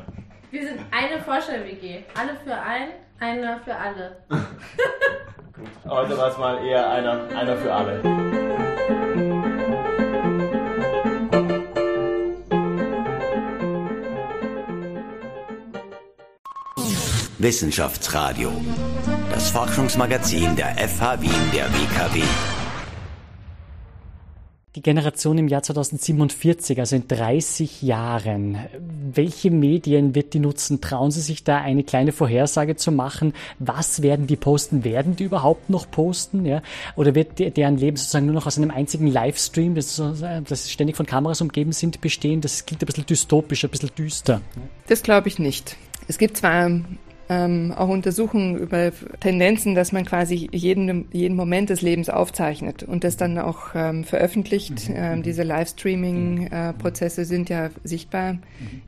Wir 0.51 0.63
sind 0.67 0.79
eine 0.91 1.21
Forscher-WG. 1.21 2.03
Alle 2.19 2.35
für 2.43 2.53
einen, 2.53 2.91
einer 3.19 3.59
für 3.59 3.75
alle. 3.75 4.17
Heute 5.87 6.17
war 6.17 6.29
es 6.29 6.37
mal 6.37 6.65
eher 6.65 6.89
einer, 6.89 7.27
einer 7.33 7.55
für 7.55 7.73
alle. 7.73 9.23
Wissenschaftsradio. 17.37 18.51
Das 19.31 19.49
Forschungsmagazin 19.49 20.55
der 20.55 20.75
FH 20.77 21.21
Wien 21.21 21.31
der 21.53 21.65
WKW. 21.65 22.21
Die 24.75 24.81
Generation 24.81 25.37
im 25.37 25.47
Jahr 25.47 25.63
2047, 25.63 26.79
also 26.81 26.97
in 26.97 27.07
30 27.07 27.81
Jahren, 27.81 28.57
welche 29.13 29.49
Medien 29.49 30.15
wird 30.15 30.33
die 30.33 30.39
nutzen? 30.39 30.81
Trauen 30.81 31.11
Sie 31.11 31.21
sich 31.21 31.45
da 31.45 31.57
eine 31.61 31.83
kleine 31.85 32.11
Vorhersage 32.11 32.75
zu 32.75 32.91
machen? 32.91 33.33
Was 33.57 34.01
werden 34.01 34.27
die 34.27 34.35
posten? 34.35 34.83
Werden 34.83 35.15
die 35.15 35.23
überhaupt 35.23 35.69
noch 35.69 35.89
posten? 35.89 36.45
Ja? 36.45 36.61
Oder 36.97 37.15
wird 37.15 37.39
de- 37.39 37.51
deren 37.51 37.77
Leben 37.77 37.95
sozusagen 37.95 38.25
nur 38.25 38.35
noch 38.35 38.47
aus 38.47 38.57
einem 38.57 38.69
einzigen 38.71 39.07
Livestream, 39.07 39.75
das, 39.75 40.01
das 40.45 40.69
ständig 40.69 40.97
von 40.97 41.05
Kameras 41.05 41.39
umgeben 41.39 41.71
sind, 41.71 42.01
bestehen? 42.01 42.41
Das 42.41 42.65
klingt 42.65 42.83
ein 42.83 42.85
bisschen 42.85 43.05
dystopisch, 43.05 43.63
ein 43.63 43.69
bisschen 43.69 43.91
düster. 43.97 44.41
Das 44.87 45.03
glaube 45.03 45.29
ich 45.29 45.39
nicht. 45.39 45.77
Es 46.09 46.17
gibt 46.17 46.35
zwar 46.35 46.69
ähm, 47.29 47.73
auch 47.75 47.89
Untersuchungen 47.89 48.57
über 48.57 48.91
Tendenzen, 49.19 49.75
dass 49.75 49.91
man 49.91 50.05
quasi 50.05 50.49
jeden, 50.51 51.07
jeden 51.11 51.35
Moment 51.35 51.69
des 51.69 51.81
Lebens 51.81 52.09
aufzeichnet 52.09 52.83
und 52.83 53.03
das 53.03 53.17
dann 53.17 53.37
auch 53.37 53.69
ähm, 53.73 54.03
veröffentlicht. 54.03 54.89
Ähm, 54.93 55.23
diese 55.23 55.43
Livestreaming-Prozesse 55.43 57.25
sind 57.25 57.49
ja 57.49 57.69
sichtbar. 57.83 58.37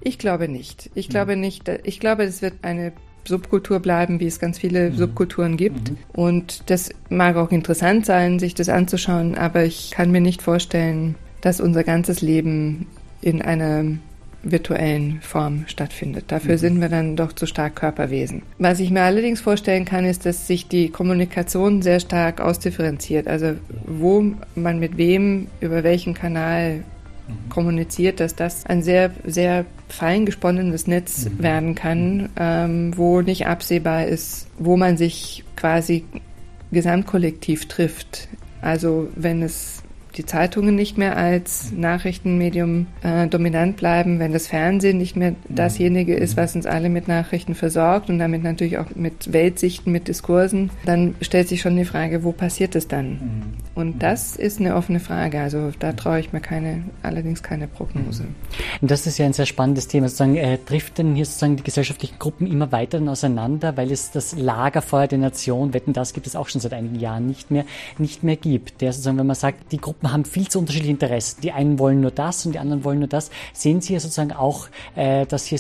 Ich 0.02 0.20
glaube 0.20 0.48
nicht. 0.48 0.90
Ich 0.94 1.10
glaube 1.10 1.36
nicht. 1.36 1.70
Ich 1.84 2.00
glaube, 2.00 2.24
es 2.24 2.42
wird 2.42 2.54
eine 2.62 2.94
Subkultur 3.28 3.80
bleiben, 3.80 4.20
wie 4.20 4.28
es 4.28 4.40
ganz 4.40 4.58
viele 4.58 4.92
Subkulturen 4.94 5.58
gibt. 5.58 5.92
Und 6.14 6.70
das 6.70 6.92
mag 7.10 7.36
auch 7.36 7.52
interessant 7.52 8.06
sein, 8.06 8.40
sich 8.40 8.56
das 8.56 8.70
anzuschauen, 8.70 9.38
aber 9.38 9.66
ich 9.66 9.92
kann 9.92 10.12
mir 10.12 10.22
nicht 10.22 10.42
vorstellen, 10.42 11.16
dass 11.42 11.60
unser 11.60 11.84
ganzes 11.84 12.22
Leben 12.22 12.88
in 13.22 13.42
einer 13.42 13.84
virtuellen 14.44 15.20
Form 15.22 15.66
stattfindet. 15.68 16.26
Dafür 16.30 16.58
sind 16.58 16.80
wir 16.80 16.90
dann 16.90 17.16
doch 17.16 17.34
zu 17.34 17.46
stark 17.46 17.76
Körperwesen. 17.76 18.44
Was 18.60 18.80
ich 18.80 18.92
mir 18.92 19.02
allerdings 19.02 19.42
vorstellen 19.42 19.86
kann, 19.86 20.06
ist, 20.06 20.26
dass 20.26 20.48
sich 20.48 20.68
die 20.68 20.90
Kommunikation 20.90 21.82
sehr 21.82 22.00
stark 22.00 22.40
ausdifferenziert. 22.40 23.28
Also 23.28 23.54
wo 23.86 24.24
man 24.56 24.80
mit 24.80 24.98
wem 24.98 25.48
über 25.60 25.84
welchen 25.84 26.14
Kanal 26.14 26.84
kommuniziert, 27.50 28.20
dass 28.20 28.36
das 28.36 28.66
ein 28.66 28.84
sehr, 28.84 29.12
sehr 29.26 29.66
fein 29.90 30.26
gesponnenes 30.26 30.88
Netz 30.88 31.28
werden 31.38 31.76
kann, 31.76 32.30
ähm, 32.38 32.94
wo 32.96 33.22
nicht 33.22 33.48
absehbar 33.48 34.06
ist, 34.06 34.48
wo 34.58 34.78
man 34.78 34.98
sich 34.98 35.44
quasi 35.56 36.06
gesamtkollektiv 36.72 37.68
trifft. 37.68 38.28
Also 38.62 39.10
wenn 39.16 39.42
es 39.42 39.77
die 40.18 40.26
Zeitungen 40.26 40.76
nicht 40.76 40.98
mehr 40.98 41.18
als 41.18 41.72
Nachrichtenmedium 41.72 42.88
äh, 43.04 43.28
dominant 43.28 43.78
bleiben, 43.78 44.20
wenn 44.20 44.34
das 44.34 44.48
Fernsehen 44.48 44.98
nicht 44.98 45.16
mehr 45.16 45.36
dasjenige 45.48 46.16
ist, 46.16 46.38
was 46.38 46.56
uns 46.56 46.66
alle 46.66 46.90
mit 46.90 47.08
Nachrichten 47.08 47.56
versorgt 47.56 48.10
und 48.10 48.20
damit 48.20 48.44
natürlich 48.44 48.78
auch 48.78 48.96
mit 48.96 49.32
Weltsichten, 49.32 49.92
mit 49.92 50.08
Diskursen, 50.08 50.72
dann 50.86 51.16
stellt 51.22 51.48
sich 51.48 51.62
schon 51.62 51.76
die 51.76 51.86
Frage, 51.86 52.24
wo 52.24 52.32
passiert 52.32 52.76
es 52.76 52.88
dann? 52.88 53.58
Und 53.76 54.02
das 54.02 54.36
ist 54.36 54.60
eine 54.60 54.76
offene 54.76 55.00
Frage. 55.00 55.40
Also 55.40 55.72
da 55.78 55.94
traue 55.94 56.20
ich 56.20 56.34
mir 56.34 56.42
keine, 56.42 56.84
allerdings 57.04 57.44
keine 57.44 57.68
Prognose. 57.68 58.26
Und 58.82 58.90
das 58.90 59.06
ist 59.06 59.18
ja 59.18 59.26
ein 59.26 59.34
sehr 59.34 59.46
spannendes 59.46 59.88
Thema. 59.88 60.10
Sozusagen, 60.10 60.36
äh, 60.36 60.58
trifft 60.58 60.98
denn 60.98 61.16
hier 61.16 61.26
sozusagen 61.26 61.58
die 61.58 61.64
gesellschaftlichen 61.64 62.18
Gruppen 62.18 62.48
immer 62.48 62.72
weiter 62.72 63.00
auseinander, 63.08 63.78
weil 63.78 63.92
es 63.92 64.12
das 64.12 64.36
Lagerfeuer 64.36 65.08
der 65.08 65.20
Nation, 65.20 65.74
wetten, 65.74 65.94
das 65.94 66.14
gibt 66.14 66.26
es 66.26 66.36
auch 66.36 66.50
schon 66.50 66.62
seit 66.62 66.74
einigen 66.74 66.96
Jahren 66.96 67.28
nicht 67.28 67.52
mehr, 67.52 67.66
nicht 67.98 68.24
mehr 68.24 68.36
gibt. 68.36 68.82
Der 68.82 68.92
sozusagen, 68.92 69.20
wenn 69.20 69.28
man 69.28 69.36
sagt, 69.36 69.72
die 69.72 69.78
Gruppen 69.78 70.07
haben 70.12 70.26
viel 70.26 70.48
zu 70.48 70.60
unterschiedliche 70.60 70.92
Interessen. 70.92 71.42
Die 71.42 71.52
einen 71.52 71.80
wollen 71.80 72.02
nur 72.02 72.12
das 72.12 72.46
und 72.46 72.54
die 72.54 72.60
anderen 72.60 72.84
wollen 72.84 73.00
nur 73.00 73.08
das. 73.08 73.30
Sehen 73.54 73.82
Sie 73.82 73.94
ja 73.94 74.00
sozusagen 74.00 74.34
auch, 74.34 74.68
äh, 74.96 75.26
dass, 75.26 75.46
hier, 75.46 75.60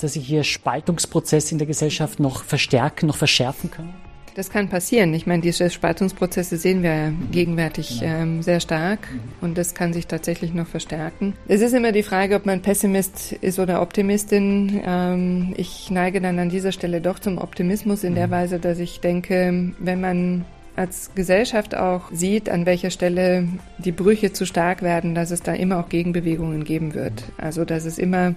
dass 0.00 0.12
sich 0.12 0.26
hier 0.26 0.44
Spaltungsprozesse 0.44 1.52
in 1.52 1.58
der 1.58 1.66
Gesellschaft 1.66 2.20
noch 2.20 2.44
verstärken, 2.44 3.06
noch 3.06 3.16
verschärfen 3.16 3.70
können? 3.70 3.94
Das 4.38 4.50
kann 4.50 4.68
passieren. 4.68 5.12
Ich 5.14 5.26
meine, 5.26 5.42
diese 5.42 5.68
Spaltungsprozesse 5.68 6.58
sehen 6.58 6.84
wir 6.84 7.12
gegenwärtig 7.32 8.02
ähm, 8.04 8.40
sehr 8.40 8.60
stark 8.60 9.00
und 9.40 9.58
das 9.58 9.74
kann 9.74 9.92
sich 9.92 10.06
tatsächlich 10.06 10.54
noch 10.54 10.68
verstärken. 10.68 11.34
Es 11.48 11.60
ist 11.60 11.74
immer 11.74 11.90
die 11.90 12.04
Frage, 12.04 12.36
ob 12.36 12.46
man 12.46 12.62
Pessimist 12.62 13.32
ist 13.32 13.58
oder 13.58 13.82
Optimistin. 13.82 14.80
Ähm, 14.86 15.54
ich 15.56 15.90
neige 15.90 16.20
dann 16.20 16.38
an 16.38 16.50
dieser 16.50 16.70
Stelle 16.70 17.00
doch 17.00 17.18
zum 17.18 17.38
Optimismus 17.38 18.04
in 18.04 18.14
der 18.14 18.30
Weise, 18.30 18.60
dass 18.60 18.78
ich 18.78 19.00
denke, 19.00 19.72
wenn 19.80 20.00
man 20.00 20.44
als 20.78 21.10
Gesellschaft 21.14 21.76
auch 21.76 22.02
sieht, 22.12 22.48
an 22.48 22.64
welcher 22.64 22.90
Stelle 22.90 23.48
die 23.78 23.92
Brüche 23.92 24.32
zu 24.32 24.46
stark 24.46 24.80
werden, 24.82 25.14
dass 25.14 25.32
es 25.32 25.42
da 25.42 25.52
immer 25.52 25.80
auch 25.80 25.88
Gegenbewegungen 25.88 26.62
geben 26.62 26.94
wird. 26.94 27.24
Also 27.36 27.64
dass 27.64 27.84
es 27.84 27.98
immer 27.98 28.34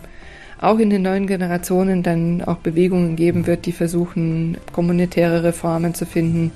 auch 0.59 0.79
in 0.79 0.89
den 0.89 1.03
neuen 1.03 1.27
Generationen 1.27 2.03
dann 2.03 2.41
auch 2.41 2.57
Bewegungen 2.57 3.15
geben 3.15 3.45
wird, 3.47 3.65
die 3.67 3.71
versuchen, 3.71 4.57
kommunitäre 4.73 5.43
Reformen 5.43 5.93
zu 5.93 6.05
finden, 6.05 6.51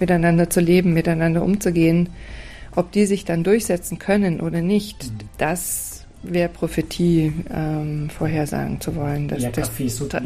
miteinander 0.00 0.50
zu 0.50 0.60
leben, 0.60 0.92
miteinander 0.92 1.42
umzugehen. 1.42 2.08
Ob 2.74 2.92
die 2.92 3.06
sich 3.06 3.24
dann 3.24 3.44
durchsetzen 3.44 3.98
können 3.98 4.40
oder 4.40 4.60
nicht, 4.60 5.12
das 5.38 5.87
wäre 6.22 6.48
Prophetie 6.48 7.32
ähm, 7.52 8.10
vorhersagen 8.10 8.80
zu 8.80 8.96
wollen. 8.96 9.28
Das, 9.28 9.42
Ja, 9.42 9.50
das, 9.50 9.70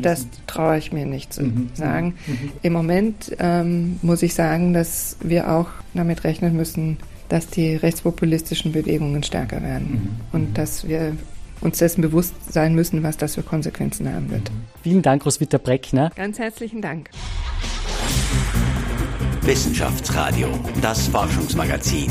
das 0.01 0.26
traue 0.47 0.78
ich 0.78 0.93
mir 0.93 1.07
nicht 1.07 1.32
zu 1.32 1.43
Mhm, 1.43 1.70
sagen. 1.74 2.14
mhm, 2.26 2.32
mhm. 2.32 2.51
Im 2.62 2.72
Moment 2.72 3.36
ähm, 3.38 3.99
muss 4.03 4.22
ich 4.22 4.34
sagen, 4.34 4.72
dass 4.72 5.16
wir 5.20 5.51
auch 5.53 5.68
damit 5.95 6.24
rechnen 6.24 6.57
müssen, 6.57 6.99
dass 7.28 7.47
die 7.49 7.76
rechtspopulistischen 7.76 8.72
Bewegungen 8.72 9.22
stärker 9.22 9.62
werden 9.62 10.18
und 10.32 10.59
dass 10.59 10.86
wir 10.88 11.16
uns 11.61 11.78
dessen 11.78 12.03
bewusst 12.03 12.34
sein 12.53 12.74
müssen, 12.74 13.03
was 13.03 13.16
das 13.16 13.36
für 13.36 13.43
Konsequenzen 13.43 14.12
haben 14.12 14.30
wird. 14.30 14.51
Vielen 14.82 15.01
Dank, 15.03 15.24
Roswitha 15.24 15.59
Breckner. 15.59 16.11
Ganz 16.16 16.38
herzlichen 16.38 16.82
Dank. 16.82 17.11
Wissenschaftsradio, 19.43 20.49
das 20.80 21.09
Forschungsmagazin. 21.09 22.11